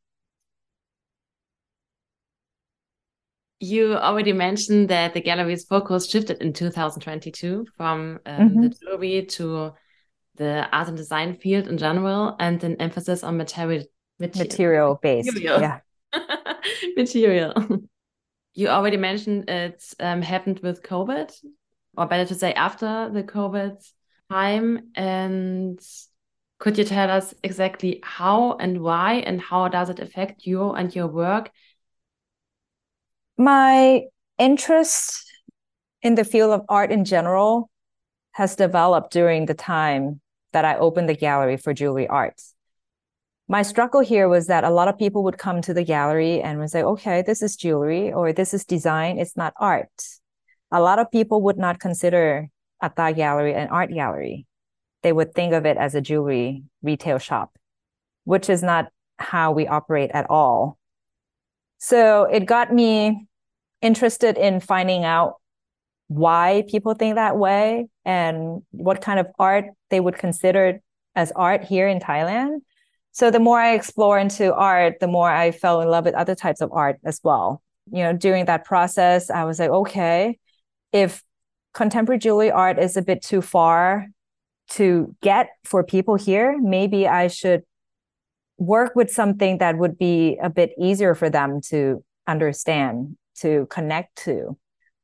You 3.65 3.95
already 3.95 4.33
mentioned 4.33 4.91
that 4.91 5.15
the 5.15 5.21
gallery's 5.21 5.65
focus 5.65 6.11
shifted 6.11 6.43
in 6.43 6.53
2022 6.53 7.67
from 7.77 8.19
um, 8.27 8.39
mm 8.39 8.49
-hmm. 8.49 8.63
the 8.63 8.69
jewelry 8.79 9.27
to 9.37 9.73
the 10.37 10.69
art 10.73 10.89
and 10.89 10.97
design 10.97 11.35
field 11.35 11.67
in 11.69 11.79
general 11.79 12.37
and 12.39 12.65
an 12.65 12.77
emphasis 12.77 13.23
on 13.23 13.37
material 13.37 13.85
material, 14.19 14.49
material 14.49 14.99
based 15.03 15.33
material. 15.33 15.61
yeah 15.61 15.79
material 16.97 17.53
you 18.55 18.69
already 18.69 18.97
mentioned 18.97 19.49
it 19.49 19.95
um, 20.01 20.23
happened 20.23 20.61
with 20.61 20.83
covid 20.83 21.33
or 21.97 22.07
better 22.07 22.27
to 22.27 22.35
say 22.35 22.53
after 22.53 23.11
the 23.13 23.23
covid 23.23 23.77
time 24.31 24.91
and 24.95 25.81
could 26.59 26.79
you 26.79 26.85
tell 26.85 27.11
us 27.11 27.35
exactly 27.43 28.01
how 28.03 28.57
and 28.61 28.81
why 28.81 29.15
and 29.27 29.41
how 29.41 29.69
does 29.69 29.89
it 29.91 30.01
affect 30.01 30.47
you 30.47 30.71
and 30.73 30.95
your 30.95 31.07
work 31.07 31.51
my 33.37 34.03
interest 34.39 35.25
in 36.03 36.15
the 36.15 36.25
field 36.25 36.53
of 36.53 36.63
art 36.69 36.91
in 36.91 37.05
general 37.05 37.71
has 38.33 38.57
developed 38.57 39.13
during 39.13 39.47
the 39.47 39.55
time 39.55 40.21
that 40.53 40.65
I 40.65 40.77
opened 40.77 41.09
the 41.09 41.17
gallery 41.17 41.57
for 41.57 41.73
jewelry 41.73 42.07
arts. 42.07 42.55
My 43.47 43.63
struggle 43.63 44.01
here 44.01 44.29
was 44.29 44.47
that 44.47 44.65
a 44.65 44.71
lot 44.71 44.89
of 44.89 44.99
people 44.99 45.25
would 45.25 45.37
come 45.37 45.61
to 45.63 45.75
the 45.75 45.85
gallery 45.85 46.41
and 46.41 46.59
would 46.59 46.71
say, 46.71 46.83
okay, 46.83 47.23
this 47.23 47.43
is 47.43 47.57
jewelry 47.57 48.13
or 48.13 48.33
this 48.33 48.55
is 48.55 48.65
design, 48.65 49.19
it's 49.19 49.37
not 49.37 49.53
art. 49.59 49.91
A 50.71 50.81
lot 50.81 50.99
of 50.99 51.11
people 51.11 51.43
would 51.43 51.59
not 51.59 51.79
consider 51.79 52.49
Atta 52.81 53.13
Gallery 53.15 53.55
an 53.55 53.69
art 53.69 53.93
gallery. 53.93 54.47
They 55.03 55.13
would 55.13 55.35
think 55.35 55.53
of 55.53 55.67
it 55.67 55.77
as 55.77 55.95
a 55.95 56.01
jewelry 56.01 56.65
retail 56.83 57.19
shop, 57.19 57.57
which 58.25 58.49
is 58.49 58.63
not 58.63 58.91
how 59.19 59.53
we 59.53 59.67
operate 59.67 60.11
at 60.13 60.29
all. 60.31 60.79
So 61.87 62.25
it 62.25 62.47
got 62.47 62.73
me 62.73 63.27
interested 63.83 64.39
in 64.39 64.61
finding 64.61 65.05
out 65.05 65.35
why 66.09 66.65
people 66.67 66.95
think 66.95 67.17
that 67.17 67.37
way 67.37 67.89
and 68.07 68.63
what 68.71 69.03
kind 69.03 69.21
of 69.21 69.27
art 69.39 69.67
they 69.91 70.01
would 70.01 70.17
consider 70.17 70.81
as 71.15 71.31
art 71.33 71.63
here 71.63 71.87
in 71.87 72.01
Thailand. 72.01 72.61
So 73.13 73.31
the 73.31 73.39
more 73.39 73.61
I 73.61 73.75
explore 73.75 74.19
into 74.19 74.55
art, 74.55 74.95
the 74.99 75.09
more 75.09 75.29
I 75.29 75.51
fell 75.51 75.83
in 75.83 75.89
love 75.89 76.07
with 76.07 76.15
other 76.15 76.35
types 76.35 76.63
of 76.63 76.73
art 76.73 76.97
as 77.05 77.21
well. 77.23 77.63
You 77.93 78.05
know, 78.05 78.13
during 78.15 78.47
that 78.47 78.65
process, 78.65 79.29
I 79.29 79.45
was 79.45 79.59
like, 79.59 79.69
okay, 79.69 80.39
if 80.91 81.23
contemporary 81.75 82.19
jewelry 82.19 82.51
art 82.51 82.79
is 82.79 82.97
a 82.97 83.03
bit 83.03 83.21
too 83.21 83.43
far 83.43 84.07
to 84.71 85.15
get 85.21 85.51
for 85.65 85.85
people 85.85 86.15
here, 86.15 86.59
maybe 86.59 87.07
I 87.07 87.29
should 87.29 87.63
work 88.59 88.95
with 88.95 89.11
something 89.11 89.59
that 89.59 89.79
would 89.79 89.99
be 89.99 90.39
a 90.43 90.51
bit 90.51 90.73
easier 90.79 91.15
for 91.15 91.29
them 91.29 91.61
to 91.61 92.05
understand, 92.27 93.17
to 93.37 93.67
connect 93.71 94.17
to. 94.25 94.57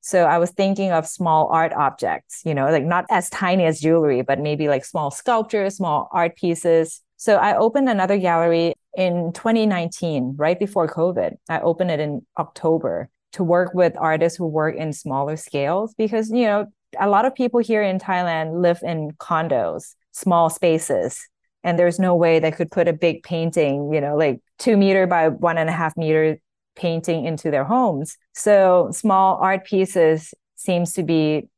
So 0.02 0.24
I 0.24 0.38
was 0.38 0.50
thinking 0.50 0.92
of 0.92 1.06
small 1.06 1.48
art 1.52 1.72
objects, 1.74 2.42
you 2.44 2.54
know, 2.54 2.70
like 2.70 2.84
not 2.84 3.04
as 3.10 3.28
tiny 3.28 3.64
as 3.64 3.80
jewelry, 3.80 4.22
but 4.22 4.40
maybe 4.40 4.68
like 4.68 4.84
small 4.84 5.10
sculptures, 5.10 5.76
small 5.76 6.08
art 6.12 6.36
pieces. 6.36 7.02
So 7.16 7.36
I 7.36 7.56
opened 7.56 7.88
another 7.90 8.16
gallery 8.16 8.72
in 8.96 9.32
2019, 9.34 10.36
right 10.38 10.58
before 10.58 10.88
COVID. 10.88 11.34
I 11.48 11.60
opened 11.60 11.90
it 11.90 12.00
in 12.00 12.24
October 12.38 13.10
to 13.32 13.44
work 13.44 13.74
with 13.74 13.94
artists 13.98 14.38
who 14.38 14.46
work 14.46 14.74
in 14.74 14.92
smaller 14.92 15.36
scales 15.36 15.94
because, 15.98 16.30
you 16.30 16.46
know, 16.46 16.66
a 16.98 17.08
lot 17.08 17.26
of 17.26 17.34
people 17.34 17.60
here 17.60 17.82
in 17.82 17.98
Thailand 17.98 18.62
live 18.62 18.80
in 18.82 19.12
condos, 19.12 19.94
small 20.12 20.50
spaces. 20.50 21.28
And 21.62 21.78
there's 21.78 21.98
no 21.98 22.14
way 22.16 22.38
they 22.38 22.52
could 22.52 22.70
put 22.70 22.88
a 22.88 22.92
big 22.92 23.22
painting, 23.22 23.92
you 23.92 24.00
know, 24.00 24.16
like 24.16 24.40
two 24.58 24.76
meter 24.76 25.06
by 25.06 25.28
one 25.28 25.58
and 25.58 25.68
a 25.68 25.72
half 25.72 25.96
meter 25.96 26.38
painting 26.74 27.26
into 27.26 27.50
their 27.50 27.64
homes. 27.64 28.16
So 28.34 28.88
small 28.92 29.36
art 29.36 29.64
pieces 29.64 30.32
seems 30.56 30.94
to 30.94 31.02
be 31.02 31.48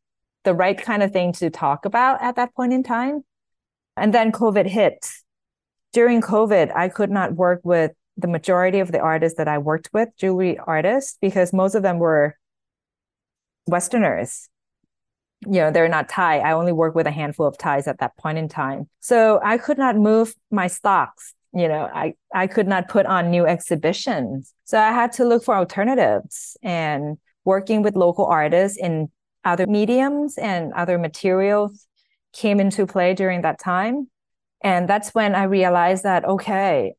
the 0.44 0.54
right 0.54 0.80
kind 0.80 1.02
of 1.02 1.12
thing 1.12 1.32
to 1.34 1.50
talk 1.50 1.84
about 1.84 2.20
at 2.20 2.36
that 2.36 2.54
point 2.54 2.72
in 2.72 2.82
time. 2.82 3.24
And 3.96 4.12
then 4.12 4.32
COVID 4.32 4.66
hit. 4.66 5.08
During 5.92 6.20
COVID, 6.20 6.74
I 6.74 6.88
could 6.88 7.10
not 7.10 7.34
work 7.34 7.60
with 7.62 7.92
the 8.16 8.28
majority 8.28 8.80
of 8.80 8.92
the 8.92 9.00
artists 9.00 9.38
that 9.38 9.48
I 9.48 9.58
worked 9.58 9.90
with, 9.92 10.08
jewelry 10.16 10.58
artists, 10.58 11.18
because 11.20 11.52
most 11.52 11.74
of 11.74 11.82
them 11.82 11.98
were 11.98 12.36
Westerners. 13.66 14.48
You 15.46 15.60
know, 15.60 15.70
they're 15.70 15.88
not 15.88 16.08
Thai. 16.08 16.38
I 16.38 16.52
only 16.52 16.72
work 16.72 16.94
with 16.94 17.06
a 17.06 17.10
handful 17.10 17.46
of 17.46 17.58
Thais 17.58 17.86
at 17.86 17.98
that 17.98 18.16
point 18.16 18.38
in 18.38 18.48
time. 18.48 18.88
So 19.00 19.40
I 19.42 19.58
could 19.58 19.78
not 19.78 19.96
move 19.96 20.34
my 20.50 20.66
stocks 20.66 21.34
you 21.54 21.68
know 21.68 21.86
i 21.92 22.14
i 22.34 22.46
could 22.46 22.66
not 22.66 22.88
put 22.88 23.04
on 23.04 23.30
new 23.30 23.44
exhibitions 23.46 24.54
so 24.64 24.78
i 24.78 24.90
had 24.90 25.12
to 25.12 25.22
look 25.22 25.44
for 25.44 25.54
alternatives 25.54 26.56
and 26.62 27.18
working 27.44 27.82
with 27.82 27.94
local 27.94 28.24
artists 28.24 28.78
in 28.78 29.10
other 29.44 29.66
mediums 29.66 30.38
and 30.38 30.72
other 30.72 30.96
materials 30.96 31.86
came 32.32 32.58
into 32.58 32.86
play 32.86 33.12
during 33.12 33.42
that 33.42 33.58
time 33.58 34.08
And 34.62 34.88
that's 34.88 35.10
when 35.14 35.34
I 35.34 35.44
realized 35.44 36.04
that, 36.04 36.24
okay, 36.24 36.94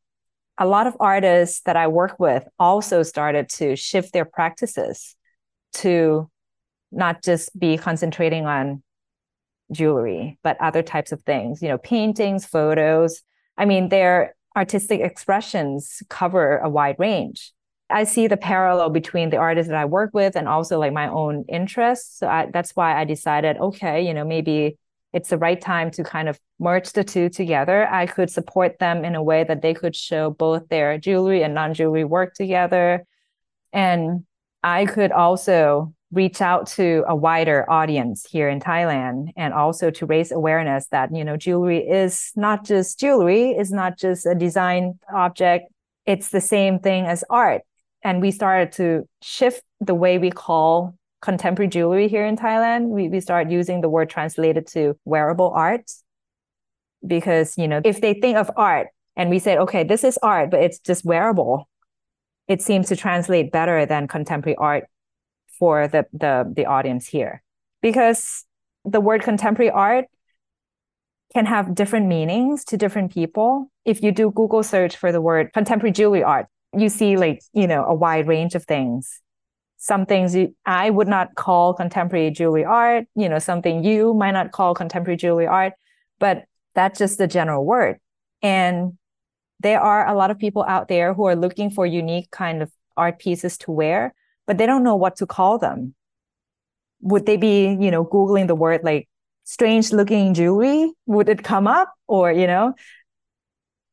a 0.58 0.66
lot 0.68 0.86
of 0.88 0.96
artists 1.00 1.62
that 1.62 1.78
I 1.78 1.88
work 1.88 2.20
with 2.20 2.48
also 2.60 3.04
started 3.04 3.50
to 3.50 3.76
shift 3.76 4.12
their 4.14 4.26
practices 4.26 5.16
to 5.74 6.30
not 6.94 7.24
just 7.24 7.58
be 7.58 7.78
concentrating 7.78 8.46
on 8.46 8.84
jewelry, 9.72 10.38
but 10.44 10.60
other 10.62 10.82
types 10.82 11.12
of 11.12 11.22
things, 11.24 11.62
you 11.62 11.68
know, 11.68 11.78
paintings, 11.78 12.46
photos. 12.46 13.22
I 13.58 13.66
mean, 13.66 13.90
their 13.90 14.36
artistic 14.56 15.02
expressions 15.02 16.04
cover 16.10 16.58
a 16.58 16.70
wide 16.70 16.98
range. 17.00 17.52
I 17.90 18.06
see 18.06 18.28
the 18.28 18.38
parallel 18.38 18.90
between 18.90 19.30
the 19.30 19.38
artists 19.38 19.70
that 19.70 19.78
I 19.78 19.86
work 19.86 20.12
with 20.14 20.36
and 20.36 20.48
also 20.48 20.80
like 20.80 20.94
my 20.94 21.08
own 21.08 21.46
interests. 21.48 22.20
So 22.20 22.28
I, 22.28 22.48
that's 22.52 22.76
why 22.76 23.00
I 23.00 23.04
decided, 23.04 23.58
okay, 23.58 24.06
you 24.06 24.14
know, 24.14 24.26
maybe 24.26 24.78
it's 25.12 25.30
the 25.30 25.38
right 25.38 25.60
time 25.60 25.92
to 25.92 26.04
kind 26.04 26.28
of 26.28 26.40
merge 26.60 26.92
the 26.94 27.04
two 27.04 27.30
together. 27.30 27.88
I 27.88 28.08
could 28.08 28.32
support 28.32 28.80
them 28.80 29.06
in 29.06 29.16
a 29.16 29.22
way 29.22 29.44
that 29.44 29.62
they 29.62 29.76
could 29.76 29.96
show 29.96 30.32
both 30.32 30.68
their 30.70 30.98
jewelry 30.98 31.44
and 31.44 31.54
non 31.54 31.74
jewelry 31.76 32.04
work 32.04 32.34
together. 32.34 33.06
And 33.72 34.26
I 34.64 34.86
could 34.86 35.12
also 35.12 35.94
reach 36.14 36.42
out 36.42 36.68
to 36.68 37.04
a 37.08 37.16
wider 37.16 37.70
audience 37.70 38.26
here 38.30 38.48
in 38.48 38.60
Thailand 38.60 39.32
and 39.36 39.54
also 39.54 39.90
to 39.90 40.06
raise 40.06 40.32
awareness 40.32 40.88
that, 40.88 41.14
you 41.14 41.24
know, 41.24 41.36
jewelry 41.36 41.80
is 41.80 42.32
not 42.36 42.64
just 42.64 43.00
jewelry, 43.00 43.52
it's 43.52 43.72
not 43.72 43.98
just 43.98 44.26
a 44.26 44.36
design 44.36 45.00
object, 45.14 45.72
it's 46.06 46.30
the 46.30 46.42
same 46.42 46.80
thing 46.80 47.06
as 47.06 47.24
art. 47.30 47.62
And 48.04 48.22
we 48.22 48.32
started 48.32 48.72
to 48.74 49.08
shift 49.22 49.64
the 49.80 49.96
way 49.96 50.20
we 50.20 50.30
call 50.30 50.94
contemporary 51.22 51.70
jewelry 51.70 52.08
here 52.08 52.26
in 52.26 52.38
Thailand. 52.38 52.90
We, 52.90 53.10
we 53.10 53.20
start 53.20 53.50
using 53.50 53.82
the 53.82 53.90
word 53.90 54.10
translated 54.10 54.68
to 54.68 54.96
wearable 55.06 55.50
art 55.50 55.90
because, 57.06 57.58
you 57.58 57.68
know, 57.68 57.82
if 57.84 58.02
they 58.02 58.14
think 58.14 58.38
of 58.38 58.52
art 58.56 58.90
and 59.16 59.30
we 59.30 59.40
say, 59.40 59.58
okay, 59.58 59.84
this 59.84 60.04
is 60.04 60.20
art, 60.22 60.52
but 60.52 60.62
it's 60.62 60.80
just 60.80 61.04
wearable, 61.06 61.68
it 62.48 62.62
seems 62.62 62.90
to 62.90 62.96
translate 62.96 63.52
better 63.52 63.86
than 63.86 64.08
contemporary 64.08 64.58
art 64.58 64.88
for 65.58 65.88
the, 65.88 66.06
the, 66.14 66.52
the 66.56 66.66
audience 66.66 67.08
here. 67.08 67.42
Because 67.82 68.46
the 68.86 69.02
word 69.02 69.24
contemporary 69.24 69.72
art 69.72 70.06
can 71.34 71.46
have 71.46 71.74
different 71.74 72.08
meanings 72.08 72.64
to 72.66 72.78
different 72.78 73.12
people. 73.12 73.72
If 73.86 74.04
you 74.04 74.12
do 74.12 74.32
Google 74.32 74.64
search 74.64 74.96
for 74.96 75.12
the 75.12 75.22
word 75.22 75.54
contemporary 75.54 75.92
jewelry 75.92 76.24
art, 76.24 76.48
you 76.78 76.90
see 76.90 77.18
like, 77.18 77.42
you 77.54 77.68
know, 77.68 77.86
a 77.86 77.94
wide 77.94 78.28
range 78.28 78.56
of 78.56 78.66
things 78.66 79.22
some 79.84 80.06
things 80.06 80.34
you, 80.34 80.56
I 80.66 80.90
would 80.90 81.10
not 81.10 81.36
call 81.36 81.74
contemporary 81.74 82.32
jewelry 82.32 82.64
art, 82.64 83.04
you 83.16 83.28
know, 83.28 83.38
something 83.38 83.84
you 83.84 84.14
might 84.14 84.32
not 84.32 84.54
call 84.54 84.74
contemporary 84.74 85.18
jewelry 85.18 85.46
art, 85.46 85.74
but 86.20 86.46
that's 86.74 87.00
just 87.00 87.18
the 87.18 87.28
general 87.28 87.66
word. 87.66 88.00
And 88.42 88.98
there 89.60 89.82
are 89.82 90.08
a 90.08 90.16
lot 90.16 90.32
of 90.32 90.40
people 90.40 90.64
out 90.64 90.88
there 90.88 91.14
who 91.14 91.26
are 91.26 91.36
looking 91.36 91.70
for 91.70 91.86
unique 91.86 92.32
kind 92.32 92.64
of 92.64 92.72
art 92.96 93.20
pieces 93.20 93.58
to 93.58 93.72
wear, 93.72 94.14
but 94.48 94.58
they 94.58 94.66
don't 94.66 94.84
know 94.84 94.96
what 94.96 95.18
to 95.18 95.26
call 95.26 95.58
them. 95.58 95.96
Would 97.02 97.26
they 97.26 97.38
be, 97.38 97.78
you 97.80 97.92
know, 97.92 98.06
Googling 98.06 98.48
the 98.48 98.56
word 98.56 98.82
like 98.84 99.08
strange 99.44 99.92
looking 99.92 100.34
jewelry? 100.34 100.92
Would 101.06 101.30
it 101.30 101.44
come 101.44 101.68
up 101.68 101.94
or, 102.08 102.32
you 102.32 102.48
know? 102.48 102.74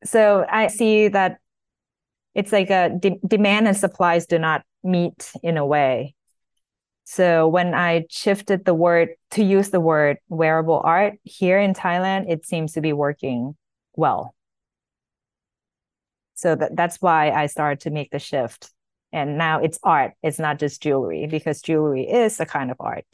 So 0.03 0.45
I 0.49 0.67
see 0.67 1.09
that 1.09 1.37
it's 2.33 2.51
like 2.51 2.69
a 2.69 2.89
de- 2.97 3.19
demand 3.27 3.67
and 3.67 3.77
supplies 3.77 4.25
do 4.25 4.39
not 4.39 4.63
meet 4.83 5.31
in 5.43 5.57
a 5.57 5.65
way. 5.65 6.15
So 7.03 7.47
when 7.47 7.73
I 7.73 8.05
shifted 8.09 8.63
the 8.63 8.73
word 8.73 9.09
to 9.31 9.43
use 9.43 9.69
the 9.69 9.81
word 9.81 10.17
wearable 10.29 10.81
art 10.83 11.15
here 11.23 11.59
in 11.59 11.73
Thailand, 11.73 12.29
it 12.29 12.45
seems 12.45 12.73
to 12.73 12.81
be 12.81 12.93
working 12.93 13.57
well. 13.95 14.33
So 16.35 16.55
that, 16.55 16.75
that's 16.75 17.01
why 17.01 17.31
I 17.31 17.47
started 17.47 17.81
to 17.81 17.89
make 17.89 18.11
the 18.11 18.19
shift. 18.19 18.71
And 19.13 19.37
now 19.37 19.59
it's 19.59 19.79
art. 19.83 20.13
It's 20.23 20.39
not 20.39 20.59
just 20.59 20.81
jewelry 20.81 21.27
because 21.27 21.61
jewelry 21.61 22.07
is 22.09 22.39
a 22.39 22.45
kind 22.45 22.71
of 22.71 22.77
art. 22.79 23.05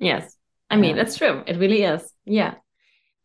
Yes. 0.00 0.36
I 0.70 0.76
mean, 0.76 0.96
that's 0.96 1.16
true. 1.16 1.42
It 1.46 1.58
really 1.58 1.82
is. 1.82 2.10
Yeah. 2.24 2.54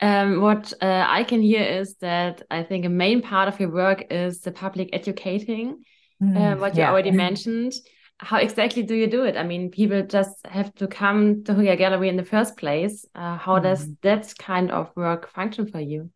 Um, 0.02 0.41
what 0.41 0.71
uh, 0.82 1.06
I 1.08 1.23
can 1.23 1.41
hear 1.41 1.63
is 1.63 1.95
that 1.97 2.43
I 2.52 2.63
think 2.63 2.86
a 2.86 2.89
main 2.89 3.21
part 3.21 3.47
of 3.47 3.60
your 3.60 3.71
work 3.71 4.06
is 4.12 4.41
the 4.41 4.52
public 4.52 4.89
educating 4.93 5.84
mm, 6.21 6.60
what 6.60 6.75
you 6.75 6.82
yeah. 6.82 6.91
already 6.91 7.12
mentioned. 7.12 7.73
How 8.17 8.38
exactly 8.38 8.84
do 8.84 8.95
you 8.95 9.08
do 9.08 9.23
it? 9.23 9.38
I 9.38 9.43
mean, 9.43 9.71
people 9.71 10.04
just 10.04 10.36
have 10.45 10.73
to 10.75 10.88
come 10.88 11.43
to 11.45 11.63
your 11.63 11.75
gallery 11.75 12.10
in 12.10 12.17
the 12.17 12.25
first 12.25 12.58
place. 12.58 13.06
Uh, 13.15 13.38
how 13.38 13.60
mm. 13.60 13.63
does 13.63 13.89
that 14.02 14.34
kind 14.38 14.71
of 14.71 14.91
work 14.95 15.30
function 15.30 15.67
for 15.67 15.80
you? 15.80 16.10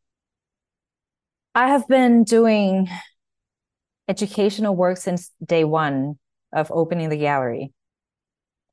I 1.55 1.69
have 1.69 1.87
been 1.87 2.23
doing 2.23 2.89
educational 4.07 4.75
work 4.75 4.97
since 4.97 5.31
day 5.43 5.63
one 5.63 6.17
of 6.51 6.71
opening 6.71 7.09
the 7.09 7.17
gallery 7.17 7.71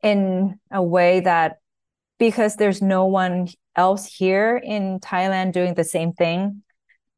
in 0.03 0.59
a 0.71 0.83
way 0.83 1.21
that 1.21 1.59
because 2.19 2.57
there's 2.57 2.83
no 2.83 3.07
one 3.07 3.49
else 3.77 4.07
here 4.07 4.57
in 4.57 5.01
Thailand 5.01 5.53
doing 5.53 5.75
the 5.75 5.85
same 5.85 6.13
thing 6.13 6.63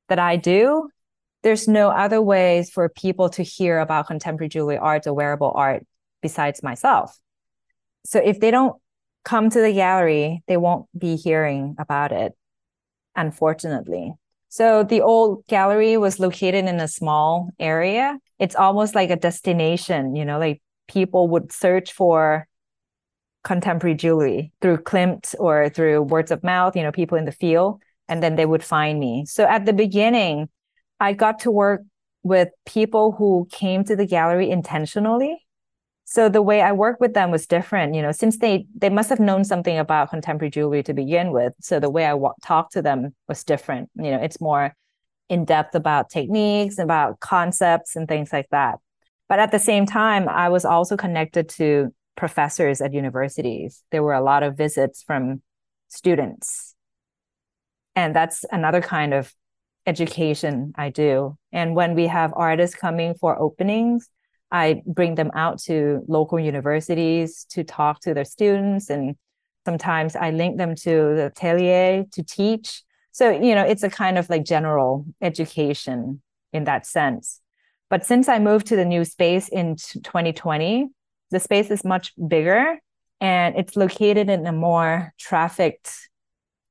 that 0.08 0.18
I 0.18 0.36
do, 0.36 0.88
there's 1.42 1.66
no 1.66 1.90
other 1.90 2.20
ways 2.20 2.70
for 2.70 2.88
people 2.88 3.28
to 3.30 3.42
hear 3.42 3.78
about 3.78 4.06
contemporary 4.06 4.48
jewelry 4.48 4.78
art 4.78 5.06
or 5.06 5.14
wearable 5.14 5.52
art 5.54 5.84
besides 6.20 6.62
myself. 6.62 7.18
So 8.04 8.20
if 8.20 8.38
they 8.38 8.50
don't 8.50 8.80
come 9.24 9.50
to 9.50 9.60
the 9.60 9.72
gallery, 9.72 10.42
they 10.46 10.56
won't 10.56 10.86
be 10.96 11.16
hearing 11.16 11.76
about 11.78 12.12
it, 12.12 12.32
unfortunately. 13.16 14.14
So 14.52 14.84
the 14.84 15.00
old 15.00 15.46
gallery 15.46 15.96
was 15.96 16.20
located 16.20 16.66
in 16.66 16.78
a 16.78 16.86
small 16.86 17.48
area. 17.58 18.18
It's 18.38 18.54
almost 18.54 18.94
like 18.94 19.08
a 19.08 19.16
destination, 19.16 20.14
you 20.14 20.26
know, 20.26 20.38
like 20.38 20.60
people 20.88 21.26
would 21.28 21.50
search 21.50 21.94
for 21.94 22.46
contemporary 23.44 23.94
jewelry 23.94 24.52
through 24.60 24.82
Klimt 24.82 25.34
or 25.38 25.70
through 25.70 26.02
words 26.02 26.30
of 26.30 26.44
mouth, 26.44 26.76
you 26.76 26.82
know, 26.82 26.92
people 26.92 27.16
in 27.16 27.24
the 27.24 27.32
field, 27.32 27.80
and 28.08 28.22
then 28.22 28.36
they 28.36 28.44
would 28.44 28.62
find 28.62 29.00
me. 29.00 29.24
So 29.24 29.44
at 29.44 29.64
the 29.64 29.72
beginning, 29.72 30.50
I 31.00 31.14
got 31.14 31.38
to 31.40 31.50
work 31.50 31.80
with 32.22 32.50
people 32.66 33.12
who 33.12 33.48
came 33.50 33.84
to 33.84 33.96
the 33.96 34.06
gallery 34.06 34.50
intentionally. 34.50 35.41
So 36.12 36.28
the 36.28 36.42
way 36.42 36.60
I 36.60 36.72
work 36.72 37.00
with 37.00 37.14
them 37.14 37.30
was 37.30 37.46
different, 37.46 37.94
you 37.94 38.02
know, 38.02 38.12
since 38.12 38.36
they 38.36 38.66
they 38.76 38.90
must 38.90 39.08
have 39.08 39.18
known 39.18 39.44
something 39.44 39.78
about 39.78 40.10
contemporary 40.10 40.50
jewelry 40.50 40.82
to 40.82 40.92
begin 40.92 41.32
with. 41.32 41.54
So 41.62 41.80
the 41.80 41.88
way 41.88 42.04
I 42.04 42.10
w- 42.10 42.34
talked 42.42 42.74
to 42.74 42.82
them 42.82 43.14
was 43.28 43.42
different. 43.44 43.88
You 43.94 44.10
know, 44.10 44.18
it's 44.18 44.38
more 44.38 44.74
in 45.30 45.46
depth 45.46 45.74
about 45.74 46.10
techniques, 46.10 46.78
about 46.78 47.20
concepts, 47.20 47.96
and 47.96 48.06
things 48.06 48.30
like 48.30 48.50
that. 48.50 48.78
But 49.26 49.38
at 49.38 49.52
the 49.52 49.58
same 49.58 49.86
time, 49.86 50.28
I 50.28 50.50
was 50.50 50.66
also 50.66 50.98
connected 50.98 51.48
to 51.56 51.94
professors 52.14 52.82
at 52.82 52.92
universities. 52.92 53.82
There 53.90 54.02
were 54.02 54.12
a 54.12 54.20
lot 54.20 54.42
of 54.42 54.54
visits 54.54 55.02
from 55.02 55.40
students. 55.88 56.74
And 57.96 58.14
that's 58.14 58.44
another 58.52 58.82
kind 58.82 59.14
of 59.14 59.32
education 59.86 60.74
I 60.76 60.90
do. 60.90 61.38
And 61.52 61.74
when 61.74 61.94
we 61.94 62.08
have 62.08 62.34
artists 62.36 62.76
coming 62.76 63.14
for 63.14 63.40
openings, 63.40 64.10
I 64.52 64.82
bring 64.86 65.14
them 65.14 65.30
out 65.34 65.58
to 65.62 66.04
local 66.06 66.38
universities 66.38 67.46
to 67.50 67.64
talk 67.64 68.00
to 68.00 68.12
their 68.12 68.26
students. 68.26 68.90
And 68.90 69.16
sometimes 69.64 70.14
I 70.14 70.30
link 70.30 70.58
them 70.58 70.74
to 70.76 71.16
the 71.16 71.26
atelier 71.34 72.04
to 72.12 72.22
teach. 72.22 72.82
So, 73.12 73.30
you 73.30 73.54
know, 73.54 73.64
it's 73.64 73.82
a 73.82 73.90
kind 73.90 74.18
of 74.18 74.28
like 74.28 74.44
general 74.44 75.06
education 75.22 76.20
in 76.52 76.64
that 76.64 76.86
sense. 76.86 77.40
But 77.88 78.04
since 78.04 78.28
I 78.28 78.38
moved 78.38 78.66
to 78.68 78.76
the 78.76 78.84
new 78.84 79.04
space 79.04 79.48
in 79.48 79.76
2020, 79.76 80.88
the 81.30 81.40
space 81.40 81.70
is 81.70 81.84
much 81.84 82.12
bigger 82.28 82.78
and 83.20 83.56
it's 83.56 83.76
located 83.76 84.28
in 84.28 84.46
a 84.46 84.52
more 84.52 85.14
trafficked 85.18 85.90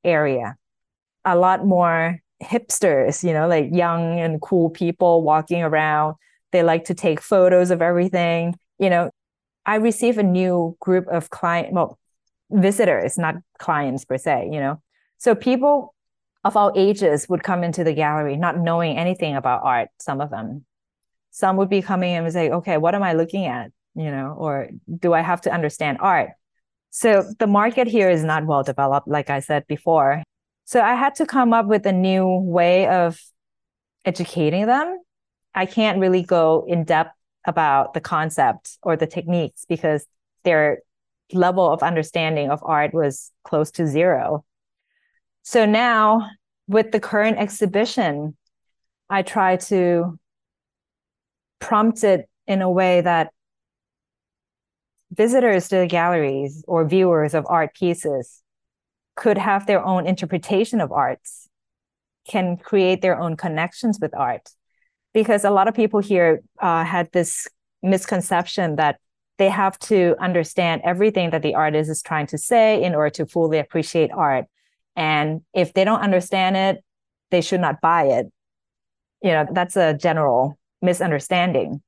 area. 0.03 0.55
A 1.25 1.35
lot 1.35 1.65
more 1.65 2.19
hipsters, 2.43 3.23
you 3.23 3.33
know, 3.33 3.47
like 3.47 3.69
young 3.71 4.19
and 4.19 4.41
cool 4.41 4.69
people 4.69 5.23
walking 5.23 5.63
around. 5.63 6.15
They 6.51 6.63
like 6.63 6.85
to 6.85 6.93
take 6.93 7.21
photos 7.21 7.71
of 7.71 7.81
everything. 7.81 8.55
You 8.79 8.89
know, 8.89 9.11
I 9.65 9.75
receive 9.75 10.17
a 10.17 10.23
new 10.23 10.75
group 10.79 11.07
of 11.07 11.29
client, 11.29 11.73
well, 11.73 11.97
visitors, 12.49 13.17
not 13.17 13.35
clients 13.59 14.05
per 14.05 14.17
se, 14.17 14.49
you 14.51 14.59
know. 14.59 14.81
So 15.17 15.35
people 15.35 15.93
of 16.43 16.57
all 16.57 16.71
ages 16.75 17.29
would 17.29 17.43
come 17.43 17.63
into 17.63 17.83
the 17.83 17.93
gallery 17.93 18.35
not 18.35 18.57
knowing 18.57 18.97
anything 18.97 19.35
about 19.35 19.61
art, 19.63 19.89
some 19.99 20.21
of 20.21 20.31
them. 20.31 20.65
Some 21.29 21.55
would 21.57 21.69
be 21.69 21.81
coming 21.81 22.15
and 22.15 22.33
say, 22.33 22.49
okay, 22.49 22.77
what 22.77 22.95
am 22.95 23.03
I 23.03 23.13
looking 23.13 23.45
at? 23.45 23.71
You 23.95 24.11
know, 24.11 24.35
or 24.37 24.69
do 24.99 25.13
I 25.13 25.21
have 25.21 25.41
to 25.41 25.53
understand 25.53 25.99
art? 26.01 26.31
So 26.89 27.23
the 27.39 27.47
market 27.47 27.87
here 27.87 28.09
is 28.09 28.23
not 28.23 28.45
well 28.45 28.63
developed, 28.63 29.07
like 29.07 29.29
I 29.29 29.39
said 29.39 29.65
before. 29.67 30.23
So 30.65 30.81
I 30.81 30.95
had 30.95 31.15
to 31.15 31.25
come 31.25 31.53
up 31.53 31.67
with 31.67 31.85
a 31.85 31.91
new 31.91 32.27
way 32.27 32.87
of 32.87 33.19
educating 34.03 34.65
them. 34.65 34.99
I 35.53 35.65
can't 35.65 35.99
really 35.99 36.23
go 36.23 36.65
in 36.67 36.83
depth 36.83 37.15
about 37.45 37.93
the 37.93 38.01
concept 38.01 38.77
or 38.83 38.95
the 38.95 39.07
techniques 39.07 39.65
because 39.67 40.05
their 40.43 40.79
level 41.33 41.69
of 41.69 41.83
understanding 41.83 42.49
of 42.49 42.61
art 42.63 42.93
was 42.93 43.31
close 43.43 43.71
to 43.71 43.87
zero. 43.87 44.45
So 45.43 45.65
now 45.65 46.29
with 46.67 46.91
the 46.91 46.99
current 46.99 47.37
exhibition, 47.37 48.37
I 49.09 49.23
try 49.23 49.57
to 49.57 50.19
prompt 51.59 52.03
it 52.03 52.29
in 52.47 52.61
a 52.61 52.69
way 52.69 53.01
that 53.01 53.31
visitors 55.11 55.67
to 55.69 55.77
the 55.77 55.87
galleries 55.87 56.63
or 56.67 56.87
viewers 56.87 57.33
of 57.33 57.45
art 57.49 57.75
pieces 57.75 58.41
could 59.15 59.37
have 59.37 59.67
their 59.67 59.83
own 59.83 60.07
interpretation 60.07 60.79
of 60.79 60.91
arts, 60.91 61.49
can 62.27 62.55
create 62.57 63.01
their 63.01 63.19
own 63.19 63.35
connections 63.35 63.99
with 64.01 64.15
art. 64.15 64.49
Because 65.13 65.43
a 65.43 65.49
lot 65.49 65.67
of 65.67 65.73
people 65.73 65.99
here 65.99 66.41
uh, 66.59 66.83
had 66.83 67.11
this 67.11 67.47
misconception 67.83 68.77
that 68.77 68.99
they 69.37 69.49
have 69.49 69.77
to 69.79 70.15
understand 70.19 70.81
everything 70.83 71.31
that 71.31 71.41
the 71.41 71.55
artist 71.55 71.89
is 71.89 72.01
trying 72.01 72.27
to 72.27 72.37
say 72.37 72.83
in 72.83 72.93
order 72.93 73.09
to 73.09 73.25
fully 73.25 73.57
appreciate 73.59 74.11
art. 74.11 74.45
And 74.95 75.41
if 75.53 75.73
they 75.73 75.83
don't 75.83 76.01
understand 76.01 76.55
it, 76.57 76.83
they 77.31 77.41
should 77.41 77.61
not 77.61 77.81
buy 77.81 78.03
it. 78.03 78.31
You 79.21 79.31
know, 79.31 79.47
that's 79.51 79.75
a 79.75 79.93
general 79.93 80.57
misunderstanding. 80.81 81.81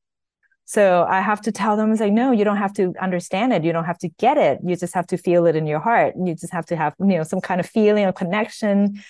So 0.66 1.06
I 1.08 1.22
have 1.22 1.42
to 1.42 1.52
tell 1.52 1.76
them, 1.76 1.92
it's 1.92 2.00
like, 2.00 2.14
no, 2.14 2.32
you 2.32 2.46
don't 2.46 2.58
have 2.58 2.74
to 2.74 2.94
understand 3.02 3.52
it. 3.52 3.64
You 3.64 3.74
don't 3.74 3.84
have 3.84 3.98
to 4.00 4.10
get 4.18 4.38
it. 4.38 4.60
You 4.64 4.76
just 4.76 4.94
have 4.94 5.08
to 5.08 5.18
feel 5.18 5.46
it 5.46 5.56
in 5.56 5.68
your 5.68 5.80
heart. 5.80 6.14
You 6.18 6.34
just 6.34 6.54
have 6.54 6.66
to 6.68 6.76
have, 6.76 6.96
you 7.00 7.18
know, 7.18 7.24
some 7.24 7.42
kind 7.42 7.60
of 7.60 7.68
feeling 7.68 8.06
or 8.06 8.14
connection. 8.14 9.04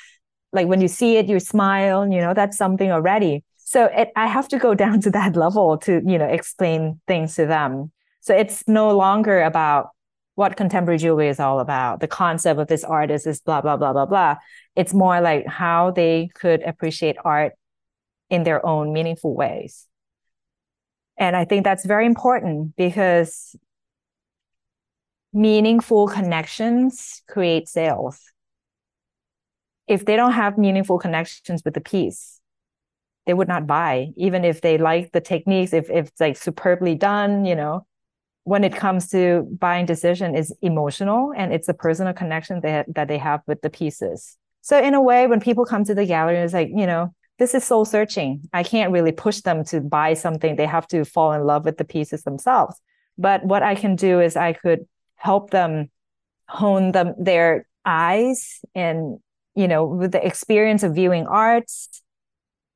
Like 0.52 0.67
when 0.67 0.82
you 0.82 0.88
see 0.88 1.17
it, 1.17 1.28
you 1.28 1.39
smile, 1.39 2.12
you 2.12 2.19
know, 2.19 2.34
that's 2.34 2.58
something 2.58 2.91
already. 2.91 3.43
So 3.73 3.86
it, 3.86 4.12
I 4.15 4.27
have 4.27 4.47
to 4.49 4.59
go 4.59 4.75
down 4.83 5.01
to 5.01 5.09
that 5.12 5.36
level 5.36 5.77
to, 5.79 6.01
you 6.05 6.19
know, 6.19 6.27
explain 6.27 7.01
things 7.07 7.36
to 7.36 7.47
them. 7.47 7.91
So 8.21 8.36
it's 8.36 8.63
no 8.67 8.95
longer 8.95 9.41
about 9.41 9.89
what 10.36 10.55
contemporary 10.55 10.99
jewelry 10.99 11.27
is 11.27 11.39
all 11.39 11.59
about. 11.59 11.99
The 11.99 12.07
concept 12.07 12.59
of 12.59 12.67
this 12.67 12.83
artist 12.83 13.25
is 13.25 13.41
blah, 13.41 13.62
blah, 13.62 13.77
blah, 13.77 13.93
blah, 13.93 14.05
blah. 14.05 14.36
It's 14.75 14.93
more 14.93 15.19
like 15.21 15.47
how 15.47 15.91
they 15.91 16.29
could 16.36 16.62
appreciate 16.62 17.17
art 17.25 17.53
in 18.29 18.43
their 18.43 18.63
own 18.63 18.93
meaningful 18.93 19.36
ways. 19.36 19.88
And 21.17 21.36
I 21.36 21.45
think 21.45 21.63
that's 21.63 21.86
very 21.86 22.05
important 22.05 22.75
because 22.75 23.55
meaningful 25.33 26.07
connections 26.07 27.23
create 27.27 27.67
sales. 27.67 28.19
If 29.88 30.05
they 30.05 30.15
don't 30.15 30.33
have 30.33 30.57
meaningful 30.57 30.99
connections 30.99 31.63
with 31.65 31.73
the 31.73 31.81
piece, 31.81 32.39
they 33.25 33.33
would 33.33 33.47
not 33.47 33.67
buy, 33.67 34.09
even 34.17 34.43
if 34.43 34.62
they 34.62 34.77
like 34.77 35.12
the 35.12 35.21
techniques, 35.21 35.73
if, 35.73 35.89
if 35.89 36.07
it's 36.07 36.21
like 36.21 36.38
superbly 36.38 36.95
done, 36.95 37.45
you 37.45 37.55
know. 37.55 37.86
When 38.45 38.65
it 38.65 38.75
comes 38.75 39.07
to 39.12 39.47
buying 39.57 39.86
decision 39.86 40.36
is 40.36 40.53
emotional 40.62 41.31
and 41.36 41.53
it's 41.53 41.69
a 41.69 41.73
personal 41.73 42.13
connection 42.13 42.59
that, 42.62 42.93
that 42.93 43.07
they 43.07 43.17
have 43.17 43.41
with 43.47 43.62
the 43.62 43.69
pieces. 43.69 44.38
So 44.62 44.77
in 44.77 44.93
a 44.93 45.01
way, 45.01 45.27
when 45.27 45.39
people 45.39 45.65
come 45.65 45.86
to 45.86 45.95
the 45.95 46.05
gallery, 46.05 46.38
it's 46.38 46.53
like, 46.53 46.69
you 46.69 46.86
know, 46.86 47.13
this 47.39 47.55
is 47.55 47.63
soul 47.63 47.86
searching. 47.86 48.41
I 48.51 48.63
can't 48.63 48.91
really 48.91 49.13
push 49.13 49.41
them 49.41 49.63
to 49.65 49.79
buy 49.79 50.13
something. 50.13 50.57
They 50.57 50.65
have 50.65 50.88
to 50.89 51.05
fall 51.05 51.31
in 51.31 51.45
love 51.45 51.63
with 51.63 51.77
the 51.77 51.86
pieces 51.86 52.23
themselves. 52.23 52.75
But 53.17 53.45
what 53.45 53.63
I 53.63 53.75
can 53.75 53.95
do 53.95 54.19
is 54.19 54.36
I 54.36 54.53
could 54.53 54.86
help 55.15 55.51
them 55.51 55.89
hone 56.47 56.91
them 56.91 57.15
their 57.17 57.65
eyes 57.86 58.59
and 58.75 59.19
you 59.55 59.67
know 59.67 59.86
with 59.86 60.12
the 60.12 60.25
experience 60.25 60.83
of 60.83 60.95
viewing 60.95 61.25
arts 61.27 62.01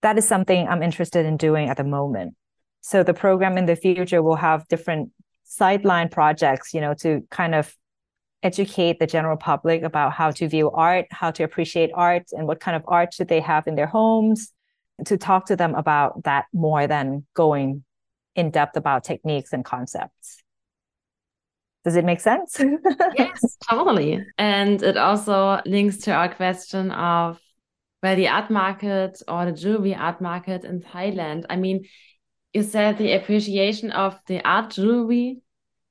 that 0.01 0.17
is 0.17 0.27
something 0.27 0.67
i'm 0.67 0.83
interested 0.83 1.25
in 1.25 1.38
doing 1.38 1.69
at 1.69 1.77
the 1.77 1.83
moment 1.83 2.36
so 2.81 3.03
the 3.03 3.13
program 3.13 3.57
in 3.57 3.65
the 3.65 3.75
future 3.75 4.21
will 4.21 4.36
have 4.36 4.67
different 4.67 5.12
sideline 5.43 6.10
projects 6.10 6.73
you 6.73 6.81
know 6.81 6.93
to 6.93 7.23
kind 7.29 7.55
of 7.55 7.75
educate 8.43 8.99
the 8.99 9.07
general 9.07 9.38
public 9.38 9.83
about 9.83 10.13
how 10.13 10.31
to 10.31 10.47
view 10.47 10.69
art, 10.71 11.05
how 11.12 11.31
to 11.31 11.43
appreciate 11.43 11.89
art, 11.93 12.23
and 12.31 12.47
what 12.47 12.60
kind 12.60 12.75
of 12.75 12.83
art 12.88 13.13
should 13.13 13.27
they 13.27 13.39
have 13.39 13.67
in 13.67 13.75
their 13.75 13.88
homes, 13.88 14.53
to 15.05 15.17
talk 15.17 15.45
to 15.47 15.55
them 15.55 15.75
about 15.75 16.23
that 16.23 16.45
more 16.53 16.88
than 16.88 17.25
going 17.33 17.83
in 18.36 18.51
depth 18.51 18.77
about 18.77 19.03
techniques 19.03 19.53
and 19.53 19.65
concepts. 19.65 20.43
Does 21.83 21.95
it 21.95 22.05
make 22.05 22.19
sense? 22.19 22.60
yes, 23.17 23.57
totally. 23.69 24.23
And 24.38 24.83
it 24.83 24.97
also 24.97 25.62
links 25.65 25.97
to 25.99 26.12
our 26.12 26.29
question 26.29 26.91
of 26.91 27.39
where 28.01 28.15
the 28.15 28.27
art 28.27 28.49
market 28.49 29.21
or 29.27 29.45
the 29.45 29.51
jewelry 29.51 29.95
art 29.95 30.21
market 30.21 30.63
in 30.63 30.81
Thailand. 30.81 31.45
I 31.49 31.55
mean, 31.55 31.86
you 32.53 32.63
said 32.63 32.97
the 32.97 33.13
appreciation 33.13 33.91
of 33.91 34.19
the 34.27 34.43
art 34.47 34.71
jewelry 34.71 35.41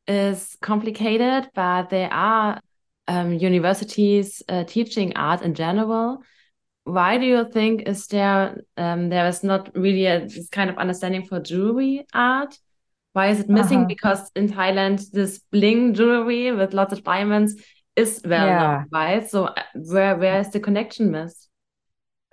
is 0.06 0.56
complicated, 0.60 1.50
but 1.54 1.90
there 1.90 2.12
are 2.12 2.60
um, 3.08 3.34
universities 3.34 4.42
uh, 4.48 4.64
teaching 4.64 5.16
art 5.16 5.42
in 5.42 5.54
general. 5.54 6.22
Why 6.84 7.18
do 7.18 7.26
you 7.26 7.50
think 7.50 7.82
is 7.88 8.06
there 8.06 8.62
um, 8.76 9.08
there 9.08 9.26
is 9.26 9.42
not 9.42 9.74
really 9.74 10.06
a 10.06 10.20
this 10.20 10.48
kind 10.48 10.70
of 10.70 10.78
understanding 10.78 11.26
for 11.26 11.40
jewelry 11.40 12.06
art? 12.14 12.56
Why 13.12 13.28
is 13.28 13.40
it 13.40 13.48
missing? 13.48 13.78
Uh 13.78 13.82
-huh. 13.82 13.88
Because 13.88 14.30
in 14.36 14.48
Thailand, 14.48 15.10
this 15.10 15.40
bling 15.50 15.94
jewelry 15.94 16.52
with 16.52 16.74
lots 16.74 16.92
of 16.92 17.02
diamonds 17.02 17.54
is 17.96 18.20
well 18.24 18.46
yeah. 18.46 18.58
known, 18.60 18.86
right? 18.92 19.30
So 19.30 19.44
uh, 19.44 19.62
where 19.74 20.16
where 20.16 20.40
is 20.40 20.50
the 20.50 20.60
connection 20.60 21.10
missed? 21.10 21.50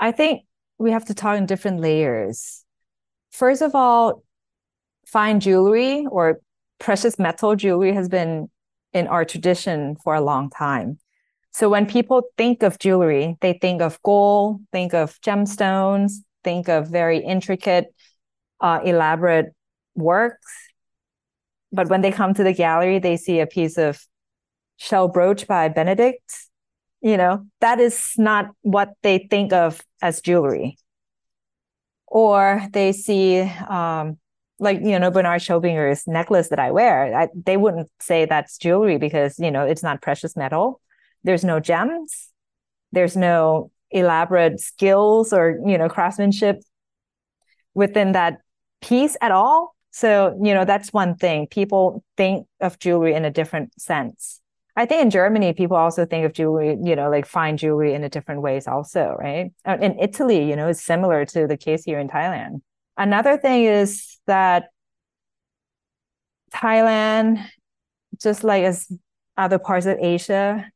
I 0.03 0.11
think 0.11 0.41
we 0.77 0.91
have 0.91 1.05
to 1.05 1.13
talk 1.13 1.37
in 1.37 1.45
different 1.45 1.79
layers. 1.79 2.65
First 3.31 3.61
of 3.61 3.73
all, 3.73 4.21
fine 5.05 5.39
jewelry 5.39 6.05
or 6.11 6.41
precious 6.77 7.17
metal 7.17 7.55
jewelry 7.55 7.93
has 7.93 8.09
been 8.09 8.49
in 8.91 9.07
our 9.07 9.23
tradition 9.23 9.95
for 10.03 10.13
a 10.13 10.19
long 10.19 10.49
time. 10.49 10.99
So 11.51 11.69
when 11.69 11.85
people 11.85 12.23
think 12.37 12.63
of 12.63 12.79
jewelry, 12.79 13.37
they 13.39 13.53
think 13.53 13.81
of 13.81 13.97
gold, 14.03 14.59
think 14.73 14.93
of 14.93 15.21
gemstones, 15.21 16.15
think 16.43 16.67
of 16.67 16.89
very 16.89 17.19
intricate, 17.19 17.85
uh, 18.59 18.81
elaborate 18.83 19.55
works. 19.95 20.51
But 21.71 21.87
when 21.87 22.01
they 22.01 22.11
come 22.11 22.33
to 22.33 22.43
the 22.43 22.53
gallery, 22.53 22.99
they 22.99 23.15
see 23.15 23.39
a 23.39 23.47
piece 23.47 23.77
of 23.77 24.05
shell 24.75 25.07
brooch 25.07 25.47
by 25.47 25.69
Benedict. 25.69 26.49
You 27.03 27.17
know, 27.17 27.45
that 27.59 27.79
is 27.79 28.13
not 28.17 28.51
what 28.61 28.93
they 29.03 29.27
think 29.29 29.53
of 29.53 29.81
as 30.01 30.21
jewelry. 30.21 30.77
Or 32.07 32.65
they 32.71 32.93
see 32.93 33.41
um, 33.41 34.17
like 34.59 34.79
you 34.81 34.97
know 34.97 35.11
Bernard 35.11 35.41
Schobinger's 35.41 36.07
necklace 36.07 36.49
that 36.49 36.59
I 36.59 36.71
wear, 36.71 37.15
I, 37.15 37.27
they 37.35 37.57
wouldn't 37.57 37.89
say 37.99 38.25
that's 38.25 38.57
jewelry 38.57 38.97
because 38.97 39.37
you 39.37 39.51
know 39.51 39.65
it's 39.65 39.83
not 39.83 40.01
precious 40.01 40.35
metal. 40.35 40.79
There's 41.23 41.43
no 41.43 41.59
gems. 41.59 42.29
There's 42.91 43.17
no 43.17 43.71
elaborate 43.91 44.59
skills 44.59 45.33
or 45.33 45.59
you 45.65 45.77
know 45.77 45.89
craftsmanship 45.89 46.61
within 47.73 48.13
that 48.13 48.39
piece 48.81 49.17
at 49.21 49.31
all. 49.31 49.75
So 49.91 50.39
you 50.41 50.53
know 50.53 50.65
that's 50.65 50.93
one 50.93 51.15
thing. 51.15 51.47
People 51.47 52.03
think 52.15 52.47
of 52.61 52.79
jewelry 52.79 53.13
in 53.13 53.25
a 53.25 53.31
different 53.31 53.79
sense. 53.79 54.39
I 54.75 54.87
think 54.87 55.03
in 55.03 55.09
Germany, 55.11 55.53
people 55.53 55.77
also 55.77 56.05
think 56.05 56.25
of 56.25 56.33
jewelry, 56.33 56.77
you 56.81 56.95
know, 56.95 57.09
like 57.09 57.27
fine 57.27 57.57
jewelry 57.57 57.93
in 57.93 58.03
a 58.03 58.09
different 58.09 58.41
ways, 58.41 58.67
also, 58.67 59.15
right? 59.19 59.51
Uh, 59.65 59.77
in 59.79 59.99
Italy, 59.99 60.49
you 60.49 60.55
know, 60.55 60.67
it's 60.67 60.81
similar 60.81 61.25
to 61.25 61.45
the 61.45 61.57
case 61.57 61.83
here 61.83 61.99
in 61.99 62.07
Thailand. 62.07 62.61
Another 62.97 63.37
thing 63.37 63.65
is 63.65 64.17
that 64.25 64.69
Thailand, 66.53 67.45
just 68.19 68.43
like 68.43 68.63
as 68.63 68.91
other 69.37 69.59
parts 69.59 69.85
of 69.85 69.97
Asia, 69.99 70.69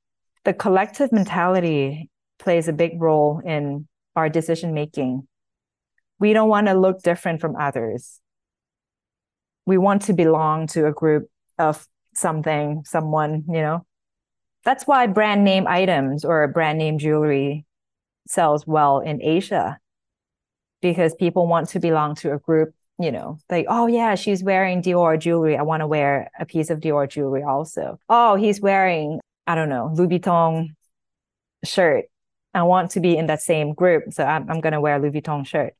the 0.43 0.53
collective 0.53 1.11
mentality 1.11 2.09
plays 2.37 2.67
a 2.67 2.73
big 2.73 3.01
role 3.01 3.41
in 3.43 3.87
our 4.15 4.29
decision 4.29 4.73
making. 4.73 5.27
We 6.19 6.33
don't 6.33 6.49
want 6.49 6.67
to 6.67 6.73
look 6.73 7.01
different 7.01 7.41
from 7.41 7.55
others. 7.55 8.19
We 9.65 9.77
want 9.77 10.03
to 10.03 10.13
belong 10.13 10.67
to 10.67 10.85
a 10.85 10.91
group 10.91 11.29
of 11.57 11.87
something, 12.13 12.83
someone, 12.85 13.43
you 13.47 13.61
know. 13.61 13.86
That's 14.67 14.85
why 14.85 15.07
brand 15.07 15.45
name 15.45 15.65
items 15.65 16.25
or 16.25 16.45
brand 16.49 16.77
name 16.77 16.97
jewelry 16.97 17.65
sells 18.27 18.67
well 18.67 18.99
in 18.99 19.21
Asia 19.21 19.79
because 20.81 21.15
people 21.15 21.47
want 21.47 21.69
to 21.69 21.79
belong 21.79 22.15
to 22.15 22.33
a 22.33 22.37
group 22.37 22.73
you 22.99 23.11
know, 23.11 23.37
like, 23.49 23.67
oh 23.69 23.87
yeah, 23.87 24.15
she's 24.15 24.43
wearing 24.43 24.81
Dior 24.81 25.19
jewelry. 25.19 25.55
I 25.55 25.61
want 25.61 25.81
to 25.81 25.87
wear 25.87 26.29
a 26.39 26.45
piece 26.45 26.69
of 26.69 26.79
Dior 26.79 27.07
jewelry 27.07 27.43
also. 27.43 27.99
Oh, 28.09 28.35
he's 28.35 28.59
wearing, 28.59 29.19
I 29.45 29.55
don't 29.55 29.69
know, 29.69 29.91
Louis 29.93 30.19
Vuitton 30.19 30.69
shirt. 31.63 32.05
I 32.53 32.63
want 32.63 32.91
to 32.91 32.99
be 32.99 33.15
in 33.15 33.27
that 33.27 33.41
same 33.41 33.73
group. 33.73 34.05
So 34.09 34.23
I'm, 34.23 34.49
I'm 34.49 34.61
going 34.61 34.73
to 34.73 34.81
wear 34.81 34.95
a 34.95 34.99
Louis 34.99 35.11
Vuitton 35.11 35.45
shirt. 35.45 35.75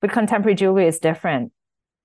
But 0.00 0.12
contemporary 0.12 0.54
jewelry 0.54 0.86
is 0.86 1.00
different. 1.00 1.52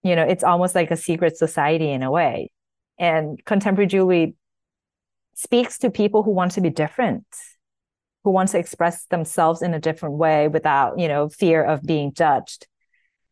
You 0.04 0.16
know, 0.16 0.24
it's 0.24 0.44
almost 0.44 0.74
like 0.74 0.90
a 0.90 0.98
secret 0.98 1.38
society 1.38 1.92
in 1.92 2.02
a 2.02 2.10
way. 2.10 2.50
And 2.98 3.40
contemporary 3.46 3.88
jewelry 3.88 4.36
speaks 5.36 5.78
to 5.80 5.92
people 5.92 6.24
who 6.24 6.32
want 6.32 6.54
to 6.54 6.62
be 6.62 6.70
different, 6.70 7.26
who 8.24 8.32
want 8.32 8.50
to 8.50 8.58
express 8.58 9.06
themselves 9.06 9.62
in 9.62 9.74
a 9.74 9.80
different 9.80 10.16
way 10.16 10.48
without, 10.48 10.98
you 10.98 11.08
know, 11.08 11.30
fear 11.30 11.64
of 11.64 11.84
being 11.84 12.14
judged 12.14 12.68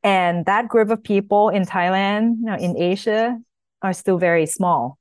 and 0.04 0.46
that 0.46 0.68
group 0.68 0.90
of 0.90 1.02
people 1.02 1.50
in 1.50 1.64
Thailand, 1.64 2.36
you 2.40 2.46
know, 2.46 2.56
in 2.56 2.78
Asia, 2.78 3.40
are 3.82 3.94
still 3.94 4.18
very 4.18 4.46
small 4.46 4.98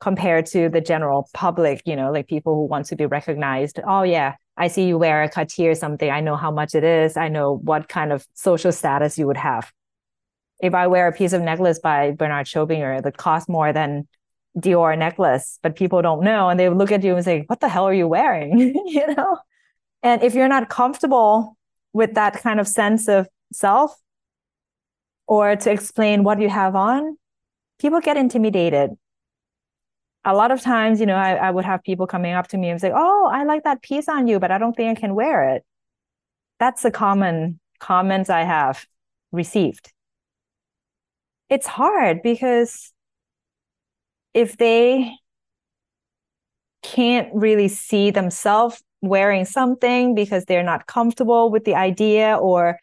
compared 0.00 0.46
to 0.46 0.68
the 0.68 0.80
general 0.80 1.28
public, 1.32 1.82
you 1.84 1.94
know, 1.94 2.10
like 2.10 2.26
people 2.26 2.54
who 2.54 2.64
want 2.66 2.86
to 2.86 2.96
be 2.96 3.06
recognized. 3.06 3.78
Oh, 3.86 4.02
yeah, 4.02 4.34
I 4.56 4.68
see 4.68 4.86
you 4.86 4.98
wear 4.98 5.22
a 5.22 5.28
Cartier 5.28 5.74
something. 5.74 6.10
I 6.10 6.20
know 6.20 6.36
how 6.36 6.50
much 6.50 6.74
it 6.74 6.82
is. 6.82 7.16
I 7.16 7.28
know 7.28 7.58
what 7.62 7.88
kind 7.88 8.12
of 8.12 8.26
social 8.34 8.72
status 8.72 9.18
you 9.18 9.26
would 9.26 9.36
have. 9.36 9.70
If 10.60 10.74
I 10.74 10.88
wear 10.88 11.06
a 11.06 11.12
piece 11.12 11.32
of 11.32 11.42
necklace 11.42 11.78
by 11.78 12.10
Bernard 12.10 12.46
Schobinger 12.46 13.02
that 13.02 13.16
costs 13.16 13.48
more 13.48 13.72
than 13.72 14.08
Dior 14.58 14.98
necklace, 14.98 15.58
but 15.62 15.76
people 15.76 16.02
don't 16.02 16.22
know, 16.22 16.48
and 16.48 16.58
they 16.58 16.68
look 16.68 16.90
at 16.92 17.04
you 17.04 17.14
and 17.14 17.24
say, 17.24 17.44
"What 17.46 17.60
the 17.60 17.68
hell 17.68 17.86
are 17.86 17.94
you 17.94 18.08
wearing?" 18.08 18.58
you 18.86 19.14
know. 19.14 19.38
And 20.02 20.22
if 20.22 20.34
you're 20.34 20.48
not 20.48 20.68
comfortable 20.68 21.56
with 21.92 22.14
that 22.14 22.34
kind 22.42 22.58
of 22.58 22.66
sense 22.66 23.08
of 23.08 23.28
self, 23.52 23.96
or 25.26 25.54
to 25.54 25.70
explain 25.70 26.24
what 26.24 26.40
you 26.40 26.48
have 26.48 26.74
on, 26.74 27.16
people 27.78 28.00
get 28.00 28.16
intimidated. 28.16 28.90
A 30.24 30.34
lot 30.34 30.50
of 30.50 30.60
times, 30.60 31.00
you 31.00 31.06
know, 31.06 31.14
I, 31.14 31.34
I 31.34 31.50
would 31.50 31.64
have 31.64 31.82
people 31.82 32.06
coming 32.06 32.34
up 32.34 32.48
to 32.48 32.58
me 32.58 32.68
and 32.68 32.80
say, 32.80 32.92
Oh, 32.94 33.30
I 33.32 33.44
like 33.44 33.62
that 33.64 33.80
piece 33.80 34.08
on 34.08 34.26
you, 34.26 34.38
but 34.40 34.50
I 34.50 34.58
don't 34.58 34.76
think 34.76 34.98
I 34.98 35.00
can 35.00 35.14
wear 35.14 35.54
it. 35.54 35.64
That's 36.58 36.82
the 36.82 36.90
common 36.90 37.60
comments 37.78 38.28
I 38.28 38.42
have 38.42 38.84
received. 39.32 39.92
It's 41.48 41.66
hard 41.66 42.22
because 42.22 42.92
if 44.34 44.56
they 44.56 45.12
can't 46.82 47.28
really 47.34 47.68
see 47.68 48.10
themselves 48.10 48.82
wearing 49.02 49.44
something 49.44 50.14
because 50.14 50.44
they're 50.44 50.62
not 50.62 50.86
comfortable 50.86 51.50
with 51.50 51.64
the 51.64 51.74
idea 51.74 52.36
or 52.36 52.78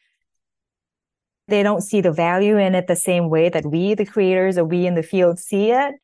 they 1.47 1.63
don't 1.63 1.81
see 1.81 2.01
the 2.01 2.11
value 2.11 2.57
in 2.57 2.75
it 2.75 2.87
the 2.87 2.95
same 2.95 3.29
way 3.29 3.49
that 3.49 3.65
we 3.65 3.93
the 3.93 4.05
creators 4.05 4.57
or 4.57 4.65
we 4.65 4.85
in 4.85 4.95
the 4.95 5.03
field 5.03 5.39
see 5.39 5.71
it 5.71 5.95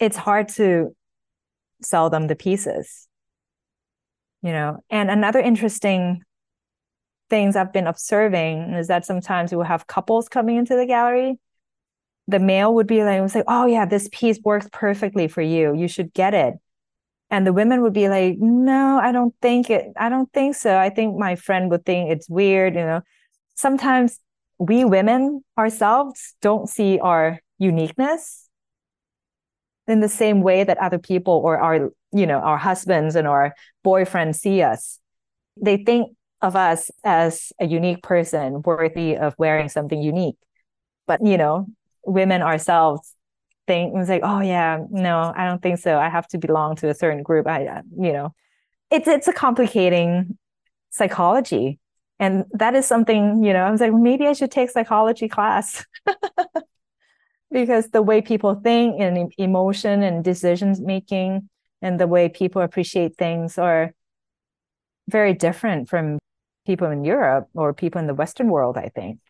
it's 0.00 0.16
hard 0.16 0.48
to 0.48 0.94
sell 1.82 2.10
them 2.10 2.26
the 2.26 2.36
pieces 2.36 3.08
you 4.42 4.52
know? 4.52 4.84
And 4.90 5.10
another 5.10 5.40
interesting 5.40 6.22
things 7.30 7.56
i've 7.56 7.72
been 7.72 7.86
observing 7.86 8.74
is 8.74 8.88
that 8.88 9.06
sometimes 9.06 9.50
we 9.50 9.56
will 9.56 9.64
have 9.64 9.86
couples 9.86 10.28
coming 10.28 10.56
into 10.56 10.76
the 10.76 10.84
gallery 10.84 11.38
the 12.26 12.38
male 12.38 12.74
would 12.74 12.86
be 12.86 13.02
like, 13.04 13.28
say, 13.30 13.42
"Oh 13.46 13.66
yeah, 13.66 13.86
this 13.86 14.08
piece 14.12 14.38
works 14.44 14.68
perfectly 14.72 15.28
for 15.28 15.42
you. 15.42 15.74
You 15.74 15.88
should 15.88 16.12
get 16.14 16.34
it." 16.34 16.54
And 17.30 17.46
the 17.46 17.52
women 17.52 17.82
would 17.82 17.92
be 17.92 18.08
like, 18.08 18.36
"No, 18.38 18.98
I 18.98 19.12
don't 19.12 19.34
think 19.42 19.70
it. 19.70 19.92
I 19.96 20.08
don't 20.08 20.32
think 20.32 20.56
so. 20.56 20.78
I 20.78 20.90
think 20.90 21.16
my 21.18 21.36
friend 21.36 21.70
would 21.70 21.84
think 21.84 22.10
it's 22.10 22.28
weird." 22.28 22.74
You 22.74 22.82
know, 22.82 23.00
sometimes 23.54 24.20
we 24.58 24.84
women 24.84 25.44
ourselves 25.58 26.34
don't 26.40 26.68
see 26.68 26.98
our 27.00 27.40
uniqueness 27.58 28.48
in 29.86 30.00
the 30.00 30.08
same 30.08 30.42
way 30.42 30.64
that 30.64 30.78
other 30.78 30.98
people 30.98 31.40
or 31.44 31.58
our, 31.58 31.90
you 32.12 32.26
know, 32.26 32.38
our 32.38 32.56
husbands 32.56 33.16
and 33.16 33.26
our 33.28 33.54
boyfriends 33.84 34.36
see 34.36 34.62
us. 34.62 34.98
They 35.60 35.78
think 35.78 36.16
of 36.40 36.56
us 36.56 36.90
as 37.04 37.52
a 37.58 37.66
unique 37.66 38.02
person 38.02 38.62
worthy 38.62 39.16
of 39.16 39.34
wearing 39.38 39.68
something 39.68 40.00
unique. 40.00 40.36
But, 41.06 41.24
you 41.24 41.36
know, 41.36 41.66
women 42.06 42.42
ourselves 42.42 43.14
think 43.66 43.94
it's 43.96 44.08
like, 44.08 44.22
oh 44.24 44.40
yeah, 44.40 44.84
no, 44.90 45.32
I 45.34 45.46
don't 45.46 45.62
think 45.62 45.78
so. 45.78 45.98
I 45.98 46.08
have 46.08 46.26
to 46.28 46.38
belong 46.38 46.76
to 46.76 46.88
a 46.88 46.94
certain 46.94 47.22
group. 47.22 47.46
I, 47.46 47.82
you 47.98 48.12
know, 48.12 48.34
it's 48.90 49.08
it's 49.08 49.28
a 49.28 49.32
complicating 49.32 50.38
psychology, 50.90 51.78
and 52.18 52.44
that 52.52 52.74
is 52.74 52.86
something 52.86 53.42
you 53.42 53.52
know. 53.52 53.64
I 53.64 53.70
was 53.70 53.80
like, 53.80 53.92
maybe 53.92 54.26
I 54.26 54.32
should 54.32 54.50
take 54.50 54.70
psychology 54.70 55.28
class 55.28 55.84
because 57.50 57.88
the 57.88 58.02
way 58.02 58.20
people 58.20 58.54
think 58.54 59.00
and 59.00 59.32
emotion 59.38 60.02
and 60.02 60.22
decisions 60.24 60.80
making 60.80 61.48
and 61.82 61.98
the 61.98 62.06
way 62.06 62.28
people 62.28 62.62
appreciate 62.62 63.16
things 63.16 63.58
are 63.58 63.92
very 65.08 65.34
different 65.34 65.88
from 65.88 66.18
people 66.66 66.90
in 66.90 67.04
Europe 67.04 67.48
or 67.54 67.74
people 67.74 68.00
in 68.00 68.06
the 68.06 68.14
Western 68.14 68.48
world. 68.48 68.76
I 68.76 68.90
think. 68.94 69.20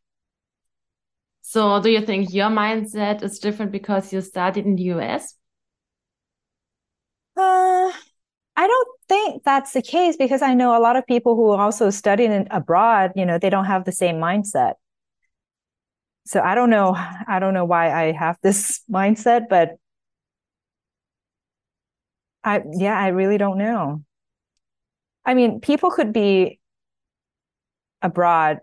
So, 1.47 1.79
do 1.79 1.91
you 1.91 2.01
think 2.01 2.33
your 2.33 2.49
mindset 2.49 3.23
is 3.23 3.39
different 3.39 3.71
because 3.71 4.11
you 4.15 4.23
studied 4.23 4.65
in 4.65 4.77
the 4.77 4.85
US? 4.85 5.35
Uh, 7.37 7.93
I 8.57 8.67
don't 8.67 8.89
think 9.09 9.43
that's 9.45 9.73
the 9.75 9.83
case 9.83 10.17
because 10.17 10.41
I 10.41 10.55
know 10.55 10.75
a 10.77 10.81
lot 10.81 10.97
of 10.97 11.07
people 11.07 11.37
who 11.37 11.51
also 11.51 11.91
studied 11.91 12.31
in, 12.31 12.49
abroad, 12.51 13.13
you 13.15 13.27
know, 13.27 13.39
they 13.39 13.51
don't 13.51 13.67
have 13.67 13.85
the 13.85 13.93
same 13.93 14.17
mindset. 14.17 14.75
So 16.27 16.41
I 16.41 16.55
don't 16.55 16.71
know. 16.71 16.95
I 16.97 17.39
don't 17.41 17.53
know 17.53 17.67
why 17.67 17.93
I 17.93 18.13
have 18.13 18.39
this 18.43 18.81
mindset, 18.91 19.49
but 19.51 19.77
I, 22.43 22.63
yeah, 22.73 22.99
I 22.99 23.09
really 23.09 23.37
don't 23.37 23.59
know. 23.59 24.03
I 25.27 25.35
mean, 25.35 25.61
people 25.61 25.91
could 25.91 26.13
be 26.15 26.59
abroad 28.03 28.61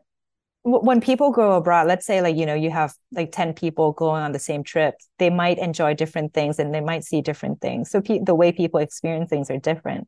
when 0.63 1.02
people 1.02 1.32
go 1.32 1.54
abroad 1.54 1.88
let's 1.88 2.06
say 2.06 2.21
like 2.21 2.36
you 2.36 2.45
know 2.45 2.54
you 2.54 2.69
have 2.69 2.93
like 3.12 3.32
10 3.32 3.54
people 3.54 3.93
going 3.93 4.21
on 4.21 4.32
the 4.32 4.39
same 4.39 4.63
trip 4.63 4.93
they 5.17 5.30
might 5.30 5.58
enjoy 5.58 5.93
different 5.93 6.34
things 6.34 6.60
and 6.60 6.74
they 6.74 6.82
might 6.82 7.04
see 7.04 7.21
different 7.21 7.60
things. 7.62 7.89
So 7.89 8.02
pe- 8.02 8.19
the 8.24 8.36
way 8.36 8.52
people 8.52 8.80
experience 8.80 9.30
things 9.30 9.50
are 9.50 9.58
different. 9.58 10.08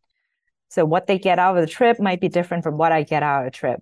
So 0.70 0.86
what 0.86 1.08
they 1.08 1.18
get 1.18 1.39
out 1.39 1.58
of 1.58 1.62
the 1.62 1.72
trip 1.72 2.00
might 2.00 2.22
be 2.22 2.30
different 2.30 2.63
from 2.63 2.78
what 2.78 2.92
i 2.92 3.04
get 3.04 3.24
out 3.24 3.42
of 3.42 3.48
a 3.48 3.52
trip. 3.52 3.82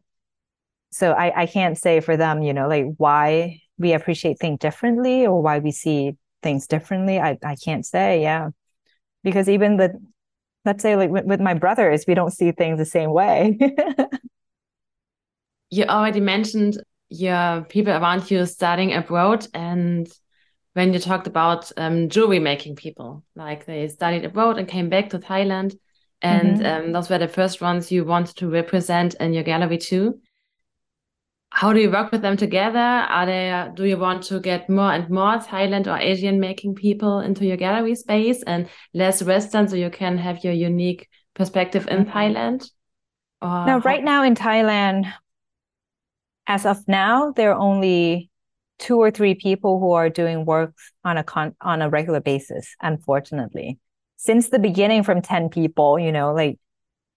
So 0.92 1.12
i 1.12 1.42
i 1.42 1.46
can't 1.46 1.78
say 1.78 2.00
for 2.00 2.16
them 2.16 2.42
you 2.42 2.54
know 2.54 2.68
like 2.68 2.86
why 2.98 3.62
we 3.78 3.94
appreciate 3.94 4.40
things 4.40 4.60
differently 4.60 5.26
or 5.26 5.42
why 5.42 5.60
we 5.60 5.72
see 5.72 6.14
things 6.42 6.68
differently. 6.68 7.20
I 7.20 7.38
i 7.44 7.56
can't 7.56 7.86
say 7.86 8.22
yeah. 8.22 8.50
Because 9.24 9.50
even 9.50 9.78
with 9.78 9.92
let's 10.66 10.82
say 10.82 10.96
like 10.96 11.10
with, 11.10 11.26
with 11.26 11.42
my 11.42 11.54
brothers 11.54 12.06
we 12.08 12.14
don't 12.14 12.32
see 12.32 12.52
things 12.52 12.78
the 12.78 12.86
same 12.86 13.12
way 13.12 13.58
you 15.72 15.86
already 15.86 16.20
mentioned 16.20 16.78
your 17.10 17.66
people 17.68 17.94
around 17.94 18.30
you 18.30 18.46
studying 18.46 18.94
abroad 18.94 19.48
and 19.54 20.08
when 20.74 20.94
you 20.94 21.00
talked 21.00 21.28
about 21.28 21.72
um, 21.78 22.08
jewelry 22.08 22.40
making 22.40 22.76
people 22.76 23.24
like 23.36 23.66
they 23.66 23.88
studied 23.88 24.24
abroad 24.24 24.58
and 24.58 24.68
came 24.68 24.90
back 24.90 25.10
to 25.10 25.20
thailand 25.20 25.76
and 26.22 26.58
mm 26.58 26.64
-hmm. 26.64 26.86
um, 26.86 26.94
those 26.94 27.10
were 27.10 27.26
the 27.26 27.34
first 27.34 27.62
ones 27.62 27.92
you 27.92 28.06
wanted 28.06 28.36
to 28.36 28.50
represent 28.50 29.14
in 29.20 29.34
your 29.34 29.44
gallery 29.44 29.78
too 29.78 30.20
how 31.54 31.74
do 31.74 31.80
you 31.80 31.92
work 31.92 32.12
with 32.12 32.22
them 32.22 32.38
together 32.38 32.90
are 33.18 33.26
there 33.26 33.72
do 33.76 33.84
you 33.84 34.00
want 34.00 34.28
to 34.28 34.40
get 34.40 34.70
more 34.70 34.94
and 34.94 35.10
more 35.10 35.40
thailand 35.40 35.88
or 35.88 35.98
asian 35.98 36.40
making 36.40 36.76
people 36.76 37.28
into 37.28 37.44
your 37.46 37.58
gallery 37.58 37.96
space 37.96 38.44
and 38.46 38.70
less 38.94 39.22
western 39.22 39.68
so 39.68 39.76
you 39.76 39.90
can 39.90 40.18
have 40.18 40.40
your 40.44 40.54
unique 40.70 41.08
perspective 41.34 41.86
in 41.92 41.98
mm 41.98 42.06
-hmm. 42.06 42.14
thailand 42.14 42.60
or 43.42 43.66
now 43.66 43.80
right 43.80 44.04
now 44.04 44.24
in 44.24 44.36
thailand 44.36 45.06
as 46.52 46.66
of 46.66 46.86
now, 46.88 47.32
there 47.32 47.52
are 47.54 47.60
only 47.60 48.30
two 48.78 48.98
or 48.98 49.10
three 49.12 49.36
people 49.36 49.80
who 49.80 49.92
are 49.94 50.10
doing 50.10 50.44
work 50.44 50.74
on 51.06 51.16
a 51.16 51.24
con- 51.24 51.56
on 51.62 51.82
a 51.82 51.90
regular 51.90 52.20
basis. 52.20 52.76
Unfortunately, 52.82 53.80
since 54.18 54.50
the 54.50 54.60
beginning, 54.60 55.04
from 55.04 55.22
ten 55.22 55.48
people, 55.50 55.98
you 55.98 56.12
know, 56.12 56.34
like 56.34 56.60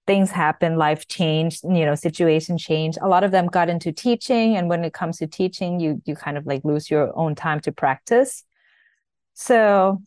things 0.07 0.31
happen, 0.31 0.77
life 0.77 1.09
changed, 1.09 1.65
you 1.65 1.85
know, 1.85 1.97
situation 1.97 2.59
changed. 2.59 2.99
A 3.03 3.09
lot 3.09 3.25
of 3.25 3.33
them 3.33 3.47
got 3.47 3.69
into 3.69 3.91
teaching, 3.91 4.57
and 4.57 4.69
when 4.69 4.85
it 4.85 4.93
comes 4.93 5.17
to 5.19 5.27
teaching, 5.27 5.81
you 5.81 6.01
you 6.05 6.15
kind 6.15 6.37
of 6.39 6.47
like 6.47 6.63
lose 6.65 6.89
your 6.89 7.07
own 7.19 7.35
time 7.35 7.61
to 7.61 7.73
practice. 7.73 8.45
So 9.33 10.01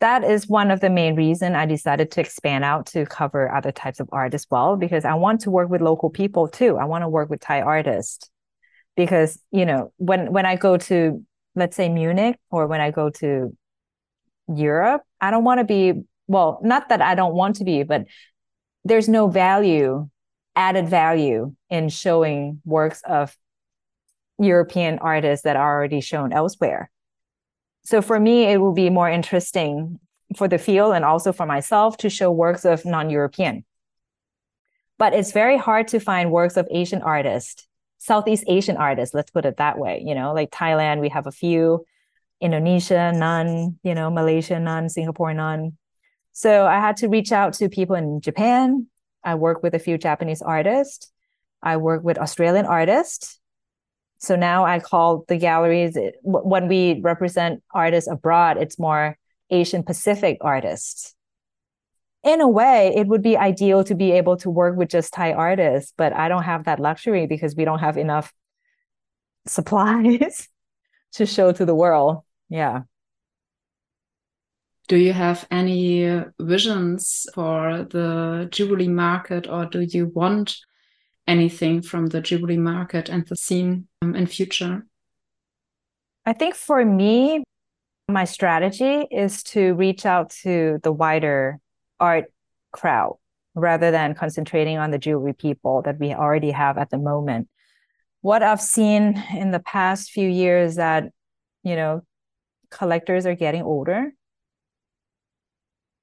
that 0.00 0.22
is 0.22 0.48
one 0.48 0.70
of 0.70 0.80
the 0.80 0.90
main 0.90 1.16
reason 1.16 1.54
I 1.54 1.64
decided 1.64 2.10
to 2.10 2.20
expand 2.20 2.62
out 2.62 2.84
to 2.92 3.06
cover 3.06 3.50
other 3.58 3.72
types 3.72 4.00
of 4.00 4.08
art 4.12 4.34
as 4.34 4.46
well, 4.50 4.76
because 4.76 5.06
I 5.06 5.14
want 5.14 5.40
to 5.42 5.50
work 5.50 5.70
with 5.70 5.80
local 5.80 6.10
people 6.10 6.46
too. 6.48 6.76
I 6.76 6.84
want 6.84 7.02
to 7.04 7.08
work 7.08 7.30
with 7.30 7.40
Thai 7.40 7.62
artists 7.62 8.30
because 8.96 9.38
you 9.50 9.66
know 9.66 9.92
when 9.96 10.32
when 10.32 10.46
i 10.46 10.56
go 10.56 10.76
to 10.76 11.24
let's 11.54 11.76
say 11.76 11.88
munich 11.88 12.38
or 12.50 12.66
when 12.66 12.80
i 12.80 12.90
go 12.90 13.10
to 13.10 13.56
europe 14.54 15.02
i 15.20 15.30
don't 15.30 15.44
want 15.44 15.58
to 15.58 15.64
be 15.64 15.92
well 16.26 16.60
not 16.62 16.88
that 16.88 17.00
i 17.00 17.14
don't 17.14 17.34
want 17.34 17.56
to 17.56 17.64
be 17.64 17.82
but 17.82 18.06
there's 18.84 19.08
no 19.08 19.28
value 19.28 20.08
added 20.56 20.88
value 20.88 21.54
in 21.70 21.88
showing 21.88 22.60
works 22.64 23.02
of 23.06 23.36
european 24.38 24.98
artists 24.98 25.44
that 25.44 25.56
are 25.56 25.76
already 25.76 26.00
shown 26.00 26.32
elsewhere. 26.32 26.90
So 27.84 28.02
for 28.02 28.18
me 28.18 28.44
it 28.44 28.58
will 28.58 28.72
be 28.72 28.90
more 28.90 29.10
interesting 29.10 30.00
for 30.36 30.48
the 30.48 30.58
field 30.58 30.94
and 30.94 31.04
also 31.04 31.32
for 31.32 31.46
myself 31.46 31.96
to 31.98 32.10
show 32.10 32.30
works 32.30 32.64
of 32.64 32.84
non-european. 32.84 33.64
But 34.98 35.12
it's 35.12 35.32
very 35.32 35.58
hard 35.58 35.88
to 35.88 36.00
find 36.00 36.30
works 36.30 36.56
of 36.56 36.68
asian 36.70 37.02
artists 37.02 37.66
Southeast 38.04 38.44
Asian 38.48 38.76
artists, 38.76 39.14
let's 39.14 39.30
put 39.30 39.46
it 39.46 39.56
that 39.56 39.78
way. 39.78 40.02
You 40.04 40.14
know, 40.14 40.34
like 40.34 40.50
Thailand, 40.50 41.00
we 41.00 41.08
have 41.08 41.26
a 41.26 41.32
few, 41.32 41.86
Indonesia, 42.38 43.12
none, 43.14 43.78
you 43.82 43.94
know, 43.94 44.10
Malaysia, 44.10 44.60
none, 44.60 44.90
Singapore, 44.90 45.32
none. 45.32 45.78
So 46.34 46.66
I 46.66 46.80
had 46.80 46.98
to 46.98 47.08
reach 47.08 47.32
out 47.32 47.54
to 47.54 47.70
people 47.70 47.96
in 47.96 48.20
Japan. 48.20 48.88
I 49.24 49.36
work 49.36 49.62
with 49.62 49.74
a 49.74 49.78
few 49.78 49.96
Japanese 49.96 50.42
artists. 50.42 51.10
I 51.62 51.78
work 51.78 52.04
with 52.04 52.18
Australian 52.18 52.66
artists. 52.66 53.40
So 54.18 54.36
now 54.36 54.66
I 54.66 54.80
call 54.80 55.24
the 55.26 55.38
galleries, 55.38 55.96
when 56.22 56.68
we 56.68 57.00
represent 57.00 57.62
artists 57.72 58.10
abroad, 58.10 58.58
it's 58.58 58.78
more 58.78 59.16
Asian 59.48 59.82
Pacific 59.82 60.36
artists 60.42 61.13
in 62.24 62.40
a 62.40 62.48
way, 62.48 62.92
it 62.96 63.06
would 63.06 63.22
be 63.22 63.36
ideal 63.36 63.84
to 63.84 63.94
be 63.94 64.12
able 64.12 64.36
to 64.38 64.50
work 64.50 64.76
with 64.76 64.88
just 64.88 65.12
Thai 65.12 65.32
artists, 65.32 65.92
but 65.96 66.12
I 66.14 66.28
don't 66.28 66.42
have 66.44 66.64
that 66.64 66.80
luxury 66.80 67.26
because 67.26 67.54
we 67.54 67.64
don't 67.64 67.80
have 67.80 67.98
enough 67.98 68.32
supplies 69.46 70.48
to 71.12 71.26
show 71.26 71.52
to 71.52 71.64
the 71.64 71.74
world. 71.74 72.22
Yeah. 72.48 72.82
Do 74.88 74.96
you 74.96 75.12
have 75.12 75.46
any 75.50 76.22
visions 76.38 77.26
for 77.34 77.86
the 77.90 78.48
jewelry 78.50 78.88
market, 78.88 79.46
or 79.48 79.66
do 79.66 79.80
you 79.80 80.06
want 80.06 80.56
anything 81.26 81.80
from 81.80 82.06
the 82.08 82.20
jewelry 82.20 82.58
market 82.58 83.08
and 83.08 83.26
the 83.26 83.36
scene 83.36 83.88
um, 84.02 84.14
in 84.14 84.26
future? 84.26 84.86
I 86.26 86.34
think 86.34 86.54
for 86.54 86.84
me, 86.84 87.44
my 88.08 88.24
strategy 88.24 89.06
is 89.10 89.42
to 89.44 89.74
reach 89.74 90.04
out 90.04 90.30
to 90.42 90.78
the 90.82 90.92
wider 90.92 91.60
art 92.04 92.26
crowd 92.70 93.16
rather 93.54 93.90
than 93.90 94.14
concentrating 94.14 94.76
on 94.78 94.90
the 94.90 94.98
jewelry 94.98 95.32
people 95.32 95.80
that 95.82 95.98
we 95.98 96.12
already 96.12 96.50
have 96.50 96.76
at 96.76 96.90
the 96.90 96.98
moment. 96.98 97.48
What 98.20 98.42
I've 98.42 98.60
seen 98.60 99.22
in 99.34 99.52
the 99.52 99.60
past 99.60 100.10
few 100.10 100.28
years 100.28 100.76
that, 100.76 101.04
you 101.62 101.76
know, 101.76 102.02
collectors 102.70 103.24
are 103.26 103.34
getting 103.34 103.62
older, 103.62 104.12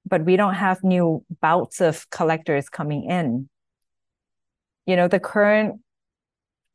but 0.04 0.24
we 0.24 0.36
don't 0.36 0.54
have 0.54 0.82
new 0.82 1.24
bouts 1.40 1.80
of 1.80 2.08
collectors 2.10 2.68
coming 2.68 3.04
in. 3.04 3.48
You 4.86 4.96
know, 4.96 5.08
the 5.08 5.20
current 5.20 5.80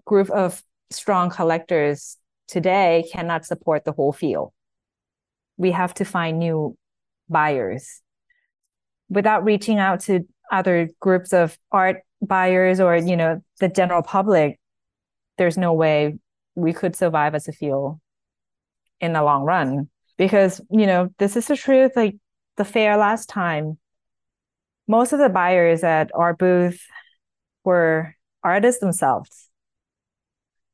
group 0.05 0.29
of 0.29 0.63
strong 0.89 1.29
collectors 1.29 2.17
today 2.47 3.09
cannot 3.11 3.45
support 3.45 3.83
the 3.83 3.91
whole 3.91 4.13
field. 4.13 4.53
We 5.57 5.71
have 5.71 5.93
to 5.95 6.05
find 6.05 6.39
new 6.39 6.77
buyers 7.27 8.01
without 9.09 9.43
reaching 9.43 9.79
out 9.79 10.01
to 10.01 10.27
other 10.51 10.89
groups 10.99 11.33
of 11.33 11.57
art 11.71 12.01
buyers 12.21 12.79
or 12.79 12.95
you 12.95 13.15
know 13.15 13.41
the 13.59 13.67
general 13.67 14.01
public 14.01 14.59
there's 15.37 15.57
no 15.57 15.73
way 15.73 16.17
we 16.55 16.73
could 16.73 16.95
survive 16.95 17.35
as 17.35 17.47
a 17.47 17.51
field 17.51 17.99
in 18.99 19.13
the 19.13 19.23
long 19.23 19.43
run. 19.43 19.89
Because 20.17 20.59
you 20.71 20.87
know 20.87 21.09
this 21.19 21.35
is 21.35 21.45
the 21.45 21.55
truth 21.55 21.91
like 21.95 22.15
the 22.57 22.65
fair 22.65 22.97
last 22.97 23.29
time 23.29 23.77
most 24.87 25.13
of 25.13 25.19
the 25.19 25.29
buyers 25.29 25.83
at 25.83 26.09
our 26.15 26.33
booth 26.33 26.81
were 27.63 28.15
artists 28.43 28.79
themselves. 28.79 29.49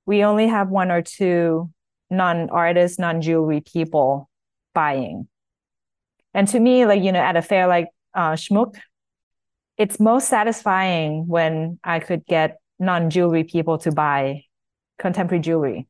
We 0.06 0.24
only 0.24 0.48
have 0.48 0.70
one 0.70 0.92
or 0.92 1.02
two 1.02 1.72
non-artists 2.10 3.00
non-jewelry 3.00 3.62
people 3.62 4.30
buying. 4.74 5.28
And 6.34 6.48
to 6.50 6.60
me 6.60 6.86
like 6.86 7.04
you 7.04 7.12
know 7.12 7.20
at 7.20 7.36
a 7.36 7.42
fair 7.42 7.68
like 7.68 7.88
uh, 8.14 8.34
Schmuck, 8.34 8.76
it's 9.78 10.00
most 10.00 10.30
satisfying 10.30 11.28
when 11.28 11.80
I 11.84 12.00
could 12.00 12.26
get 12.26 12.58
non-jewelry 12.80 13.44
people 13.44 13.78
to 13.80 13.92
buy 13.92 14.44
contemporary 15.00 15.42
jewelry 15.42 15.88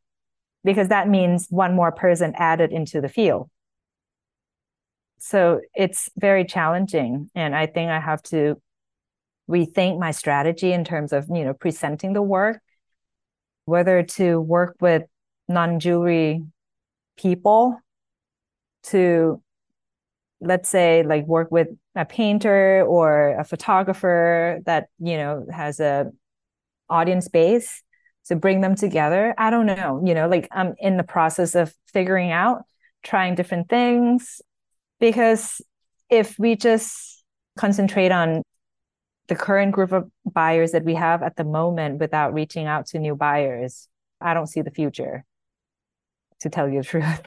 because 0.64 0.88
that 0.88 1.10
means 1.10 1.48
one 1.50 1.76
more 1.76 1.92
person 1.92 2.34
added 2.38 2.72
into 2.72 3.02
the 3.02 3.10
field. 3.10 3.50
So 5.20 5.62
it's 5.74 6.10
very 6.18 6.46
challenging. 6.46 7.30
And 7.36 7.56
I 7.56 7.66
think 7.66 7.90
I 7.90 8.00
have 8.00 8.22
to 8.24 8.62
rethink 9.50 10.00
my 10.00 10.12
strategy 10.12 10.72
in 10.72 10.86
terms 10.86 11.12
of, 11.12 11.28
you 11.30 11.44
know, 11.44 11.54
presenting 11.54 12.14
the 12.14 12.22
work, 12.22 12.62
whether 13.66 14.04
to 14.04 14.40
work 14.40 14.78
with 14.80 15.04
non-jewelry 15.50 16.44
people 17.18 17.78
to 18.84 19.42
let's 20.46 20.70
say 20.70 21.04
like 21.04 21.26
work 21.26 21.52
with 21.52 21.68
a 21.96 22.06
painter 22.06 22.84
or 22.88 23.38
a 23.40 23.44
photographer 23.44 24.60
that 24.66 24.88
you 25.00 25.18
know 25.18 25.46
has 25.52 25.80
a 25.80 26.12
audience 26.90 27.28
base 27.28 27.82
to 28.26 28.36
bring 28.36 28.62
them 28.62 28.76
together 28.76 29.34
i 29.38 29.50
don't 29.50 29.66
know 29.66 30.02
you 30.06 30.14
know 30.14 30.28
like 30.28 30.48
i'm 30.52 30.76
in 30.80 30.98
the 30.98 31.04
process 31.04 31.56
of 31.56 31.74
figuring 31.92 32.32
out 32.32 32.64
trying 33.04 33.36
different 33.36 33.70
things 33.70 34.42
because 35.00 35.62
if 36.10 36.38
we 36.38 36.56
just 36.56 37.24
concentrate 37.58 38.12
on 38.12 38.42
the 39.28 39.36
current 39.36 39.72
group 39.72 39.92
of 39.92 40.10
buyers 40.26 40.72
that 40.72 40.84
we 40.84 40.96
have 40.96 41.24
at 41.24 41.36
the 41.36 41.44
moment 41.44 42.00
without 42.00 42.34
reaching 42.34 42.66
out 42.66 42.86
to 42.86 43.00
new 43.00 43.16
buyers 43.16 43.88
i 44.22 44.34
don't 44.34 44.48
see 44.48 44.62
the 44.62 44.72
future 44.72 45.26
to 46.40 46.50
tell 46.50 46.70
you 46.70 46.82
the 46.82 46.88
truth. 46.88 47.22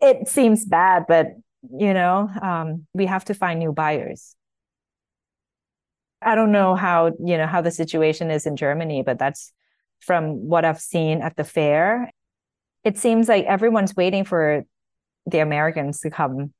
It 0.00 0.28
seems 0.28 0.64
bad 0.64 1.04
but 1.08 1.28
you 1.76 1.94
know 1.94 2.28
um, 2.40 2.86
we 2.94 3.06
have 3.06 3.24
to 3.26 3.34
find 3.34 3.58
new 3.58 3.72
buyers. 3.72 4.34
I 6.20 6.34
don't 6.34 6.52
know 6.52 6.74
how 6.74 7.12
you 7.24 7.36
know 7.38 7.46
how 7.46 7.60
the 7.60 7.70
situation 7.70 8.30
is 8.30 8.44
in 8.44 8.56
germany 8.56 9.02
but 9.02 9.18
that's 9.18 9.52
from 10.00 10.48
what 10.48 10.64
i've 10.64 10.80
seen 10.80 11.22
at 11.22 11.36
the 11.36 11.44
fair. 11.44 12.10
It 12.84 12.96
seems 12.96 13.28
like 13.28 13.44
everyone's 13.44 13.94
waiting 13.94 14.24
for 14.24 14.64
the 15.26 15.38
americans 15.38 16.00
to 16.00 16.10
come 16.10 16.52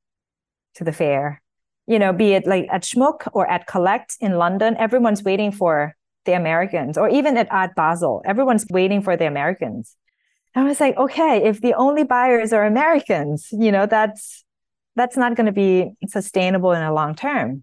to 0.75 0.85
the 0.85 0.93
fair. 0.93 1.43
You 1.87 1.99
know 1.99 2.13
be 2.13 2.33
it 2.33 2.47
like 2.47 2.67
at 2.71 2.83
schmuck 2.83 3.29
or 3.33 3.51
at 3.51 3.67
collect 3.67 4.17
in 4.21 4.37
london 4.37 4.77
everyone's 4.79 5.23
waiting 5.23 5.53
for 5.53 5.97
the 6.25 6.33
americans 6.33 6.99
or 6.99 7.09
even 7.09 7.37
at 7.37 7.51
art 7.51 7.75
basel 7.75 8.23
everyone's 8.25 8.67
waiting 8.71 9.03
for 9.03 9.17
the 9.17 9.27
americans. 9.27 9.97
I 10.55 10.65
was 10.65 10.81
like 10.81 10.97
okay 10.97 11.45
if 11.45 11.61
the 11.61 11.75
only 11.75 12.05
buyers 12.05 12.53
are 12.53 12.65
americans 12.65 13.49
you 13.53 13.73
know 13.73 13.87
that's 13.87 14.45
that's 14.99 15.17
not 15.17 15.37
going 15.37 15.47
to 15.47 15.53
be 15.53 15.93
sustainable 16.07 16.73
in 16.73 16.83
a 16.83 16.93
long 16.93 17.15
term. 17.15 17.63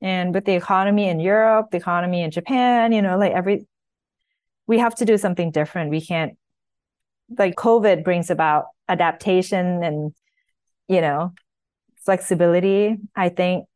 And 0.00 0.34
with 0.34 0.44
the 0.44 0.54
economy 0.54 1.08
in 1.08 1.20
Europe, 1.20 1.70
the 1.70 1.76
economy 1.76 2.22
in 2.22 2.30
Japan, 2.30 2.92
you 2.92 3.02
know, 3.02 3.16
like 3.16 3.32
every, 3.32 3.66
we 4.66 4.78
have 4.78 4.94
to 4.96 5.04
do 5.04 5.16
something 5.16 5.50
different. 5.52 5.90
We 5.90 6.00
can't, 6.00 6.36
like 7.38 7.54
COVID 7.54 8.02
brings 8.02 8.28
about 8.28 8.64
adaptation 8.88 9.84
and, 9.84 10.12
you 10.88 11.00
know, 11.00 11.32
flexibility. 12.04 12.96
I 13.14 13.28
think 13.28 13.66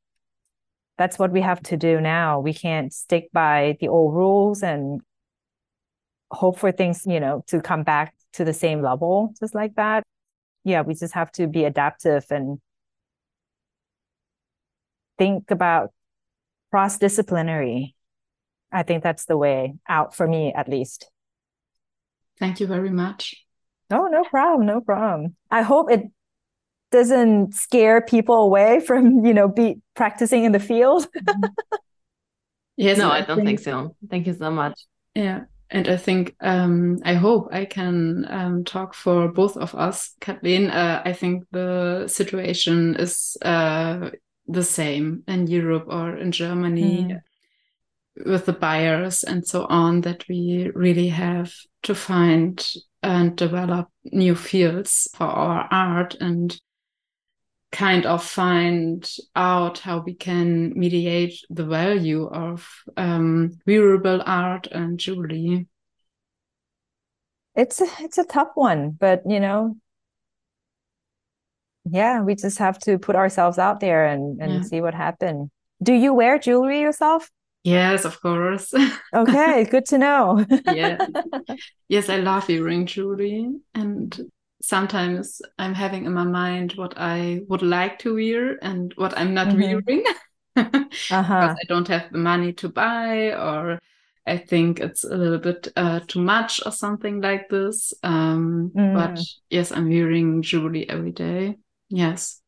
that's 0.99 1.19
what 1.19 1.31
we 1.31 1.43
have 1.43 1.63
to 1.65 1.77
do 1.77 2.01
now. 2.01 2.41
We 2.41 2.55
can't 2.55 2.93
stick 2.93 3.29
by 3.33 3.77
the 3.81 3.89
old 3.89 4.15
rules 4.15 4.63
and 4.63 5.01
hope 6.33 6.59
for 6.59 6.73
things, 6.73 7.05
you 7.07 7.21
know, 7.21 7.45
to 7.49 7.61
come 7.61 7.85
back 7.85 8.15
to 8.33 8.45
the 8.45 8.53
same 8.53 8.83
level 8.83 9.33
just 9.39 9.55
like 9.55 9.75
that 9.77 10.03
yeah, 10.67 10.83
we 10.83 10.95
just 10.95 11.15
have 11.15 11.31
to 11.33 11.47
be 11.47 11.65
adaptive 11.65 12.27
and 12.29 12.59
think 15.17 15.53
about 15.53 15.93
cross 16.73 16.99
disciplinary. 16.99 17.95
I 18.73 18.83
think 18.83 19.05
that's 19.05 19.27
the 19.27 19.37
way 19.37 19.75
out 19.89 20.17
for 20.17 20.27
me, 20.27 20.53
at 20.53 20.69
least. 20.69 21.09
Thank 22.41 22.59
you 22.59 22.67
very 22.67 22.91
much. 22.91 23.37
No, 23.91 24.09
no 24.09 24.25
problem. 24.25 24.67
No 24.67 24.81
problem. 24.81 25.37
I 25.53 25.63
hope 25.63 25.89
it 25.89 26.03
doesn't 26.91 27.55
scare 27.55 28.01
people 28.01 28.43
away 28.43 28.81
from, 28.81 29.25
you 29.25 29.33
know, 29.33 29.47
be 29.47 29.77
practicing 29.95 30.43
in 30.43 30.51
the 30.51 30.59
field. 30.59 31.07
Mm-hmm. 31.17 31.45
yes. 32.77 32.99
No, 32.99 33.09
I 33.09 33.21
don't 33.21 33.37
think, 33.37 33.47
think 33.47 33.61
so. 33.61 33.95
Thank 34.11 34.27
you 34.27 34.35
so 34.35 34.51
much. 34.51 34.81
Yeah 35.15 35.45
and 35.71 35.89
I 35.89 35.97
think 35.97 36.37
um, 36.41 36.99
I 37.05 37.15
hope 37.15 37.49
I 37.53 37.65
can 37.65 38.25
um, 38.29 38.65
talk 38.65 38.95
for 38.95 39.29
both 39.29 39.57
of 39.57 39.75
us, 39.75 40.15
Kathleen. 40.21 40.71
Uh, 40.71 41.03
I 41.05 41.13
think 41.13 41.45
the 41.51 42.07
situation 42.09 42.97
is 42.97 43.37
uh, 43.43 44.11
the 44.47 44.63
same 44.63 45.25
in 45.27 45.47
Europe 45.49 45.87
or 45.89 46.17
in 46.17 46.31
Germany 46.31 47.09
mm. 47.11 47.21
with 48.25 48.47
the 48.47 48.53
buyers 48.53 49.25
and 49.25 49.45
so 49.47 49.67
on. 49.67 50.03
That 50.03 50.25
we 50.29 50.71
really 50.75 51.09
have 51.09 51.53
to 51.83 51.95
find 51.95 52.65
and 53.03 53.37
develop 53.37 53.89
new 54.05 54.35
fields 54.35 55.09
for 55.15 55.27
our 55.27 55.69
art 55.71 56.17
and 56.21 56.61
kind 57.73 58.07
of 58.07 58.25
find 58.25 59.09
out 59.35 59.79
how 59.79 59.99
we 59.99 60.15
can 60.15 60.73
mediate 60.79 61.39
the 61.51 61.65
value 61.65 62.27
of 62.27 62.69
um, 62.97 63.59
wearable 63.67 64.23
art 64.25 64.67
and 64.69 64.99
jewelry. 64.99 65.67
It's 67.55 67.81
a, 67.81 67.87
it's 68.01 68.19
a 68.19 68.25
tough 68.25 68.51
one, 68.55 68.91
but 68.91 69.23
you 69.27 69.41
know, 69.41 69.77
yeah, 71.91 72.21
we 72.21 72.35
just 72.35 72.59
have 72.59 72.79
to 72.81 72.99
put 72.99 73.17
ourselves 73.17 73.59
out 73.59 73.81
there 73.81 74.07
and, 74.07 74.41
and 74.41 74.53
yeah. 74.53 74.63
see 74.63 74.81
what 74.81 74.95
happens. 74.95 75.51
Do 75.83 75.93
you 75.93 76.15
wear 76.15 76.39
jewelry 76.39 76.81
yourself? 76.81 77.31
Yes, 77.63 78.05
of 78.05 78.21
course. 78.21 78.73
okay, 79.15 79.65
good 79.65 79.87
to 79.87 79.99
know. 79.99 80.45
yeah. 80.73 81.05
Yes, 81.89 82.09
I 82.09 82.19
love 82.19 82.49
wearing 82.49 82.87
jewelry 82.87 83.49
and 83.75 84.31
sometimes 84.67 85.41
I'm 85.59 85.75
having 85.75 86.07
in 86.07 86.13
my 86.13 86.25
mind 86.25 86.73
what 86.73 86.95
I 86.97 87.43
would 87.49 87.63
like 87.63 88.01
to 88.01 88.15
wear 88.15 88.59
and 88.63 88.93
what 88.97 89.17
I'm 89.17 89.33
not 89.33 89.49
mm-hmm. 89.49 89.61
wearing 89.61 90.05
uh-huh. 90.57 90.85
because 91.11 91.57
I 91.63 91.65
don't 91.69 91.87
have 91.87 92.11
the 92.11 92.19
money 92.19 92.53
to 92.55 92.69
buy 92.69 93.33
or 93.33 93.79
I 94.27 94.39
think 94.39 94.81
it's 94.81 95.05
a 95.05 95.17
little 95.17 95.39
bit 95.39 95.69
uh, 95.77 96.01
too 96.09 96.21
much 96.21 96.61
or 96.67 96.73
something 96.73 97.21
like 97.21 97.49
this. 97.49 97.95
Um, 98.03 98.73
mm. 98.75 98.95
But 98.95 99.21
yes, 99.51 99.71
I'm 99.71 99.89
wearing 99.89 100.43
jewelry 100.43 100.89
every 100.89 101.13
day. 101.13 101.59
Yes. 101.89 102.41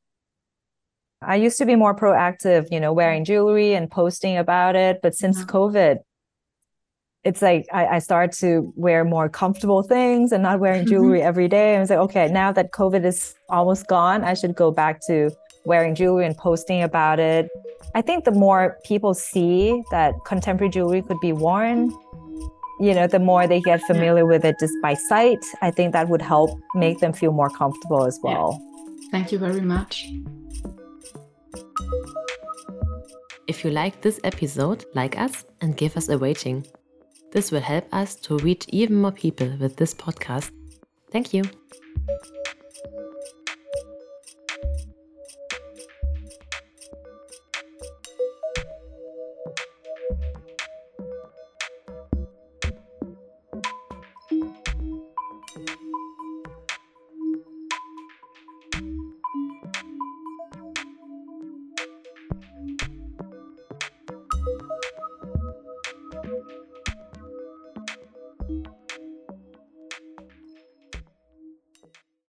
I 1.22 1.36
used 1.36 1.58
to 1.58 1.66
be 1.66 1.76
more 1.76 1.94
proactive, 1.94 2.66
you 2.72 2.80
know, 2.80 2.92
wearing 2.92 3.24
jewelry 3.24 3.74
and 3.74 3.88
posting 3.88 4.36
about 4.36 4.74
it. 4.74 4.98
But 5.02 5.14
since 5.14 5.38
mm-hmm. 5.38 5.56
COVID, 5.56 5.98
it's 7.24 7.42
like 7.42 7.66
I, 7.72 7.86
I 7.86 7.98
start 7.98 8.32
to 8.34 8.72
wear 8.76 9.04
more 9.04 9.28
comfortable 9.28 9.82
things 9.82 10.32
and 10.32 10.42
not 10.42 10.60
wearing 10.60 10.82
mm-hmm. 10.82 10.90
jewelry 10.90 11.22
every 11.30 11.48
day. 11.48 11.74
And 11.74 11.82
it's 11.82 11.90
like, 11.90 11.98
okay, 11.98 12.28
now 12.28 12.52
that 12.52 12.72
COVID 12.72 13.04
is 13.04 13.34
almost 13.48 13.86
gone, 13.86 14.24
I 14.24 14.34
should 14.34 14.54
go 14.54 14.70
back 14.70 15.00
to 15.06 15.30
wearing 15.64 15.94
jewelry 15.94 16.24
and 16.26 16.36
posting 16.36 16.82
about 16.82 17.18
it. 17.18 17.50
I 17.94 18.02
think 18.02 18.24
the 18.24 18.32
more 18.32 18.78
people 18.84 19.14
see 19.14 19.82
that 19.90 20.14
contemporary 20.24 20.70
jewelry 20.70 21.02
could 21.02 21.20
be 21.20 21.32
worn, 21.32 21.90
you 22.80 22.94
know, 22.94 23.06
the 23.06 23.18
more 23.18 23.46
they 23.46 23.60
get 23.60 23.82
familiar 23.82 24.24
with 24.24 24.44
it 24.44 24.56
just 24.60 24.74
by 24.82 24.94
sight, 24.94 25.44
I 25.60 25.70
think 25.70 25.92
that 25.92 26.08
would 26.08 26.22
help 26.22 26.50
make 26.74 27.00
them 27.00 27.12
feel 27.12 27.32
more 27.32 27.50
comfortable 27.50 28.04
as 28.04 28.18
well. 28.22 28.58
Yeah. 28.60 29.08
Thank 29.10 29.32
you 29.32 29.38
very 29.38 29.60
much. 29.60 30.06
If 33.46 33.64
you 33.64 33.70
like 33.70 34.02
this 34.02 34.20
episode, 34.24 34.84
like 34.94 35.18
us 35.18 35.44
and 35.60 35.76
give 35.76 35.96
us 35.96 36.08
a 36.08 36.18
rating. 36.18 36.66
This 37.30 37.50
will 37.50 37.60
help 37.60 37.86
us 37.92 38.16
to 38.16 38.38
reach 38.38 38.64
even 38.68 38.96
more 38.96 39.12
people 39.12 39.50
with 39.60 39.76
this 39.76 39.94
podcast. 39.94 40.50
Thank 41.10 41.34
you. 41.34 41.44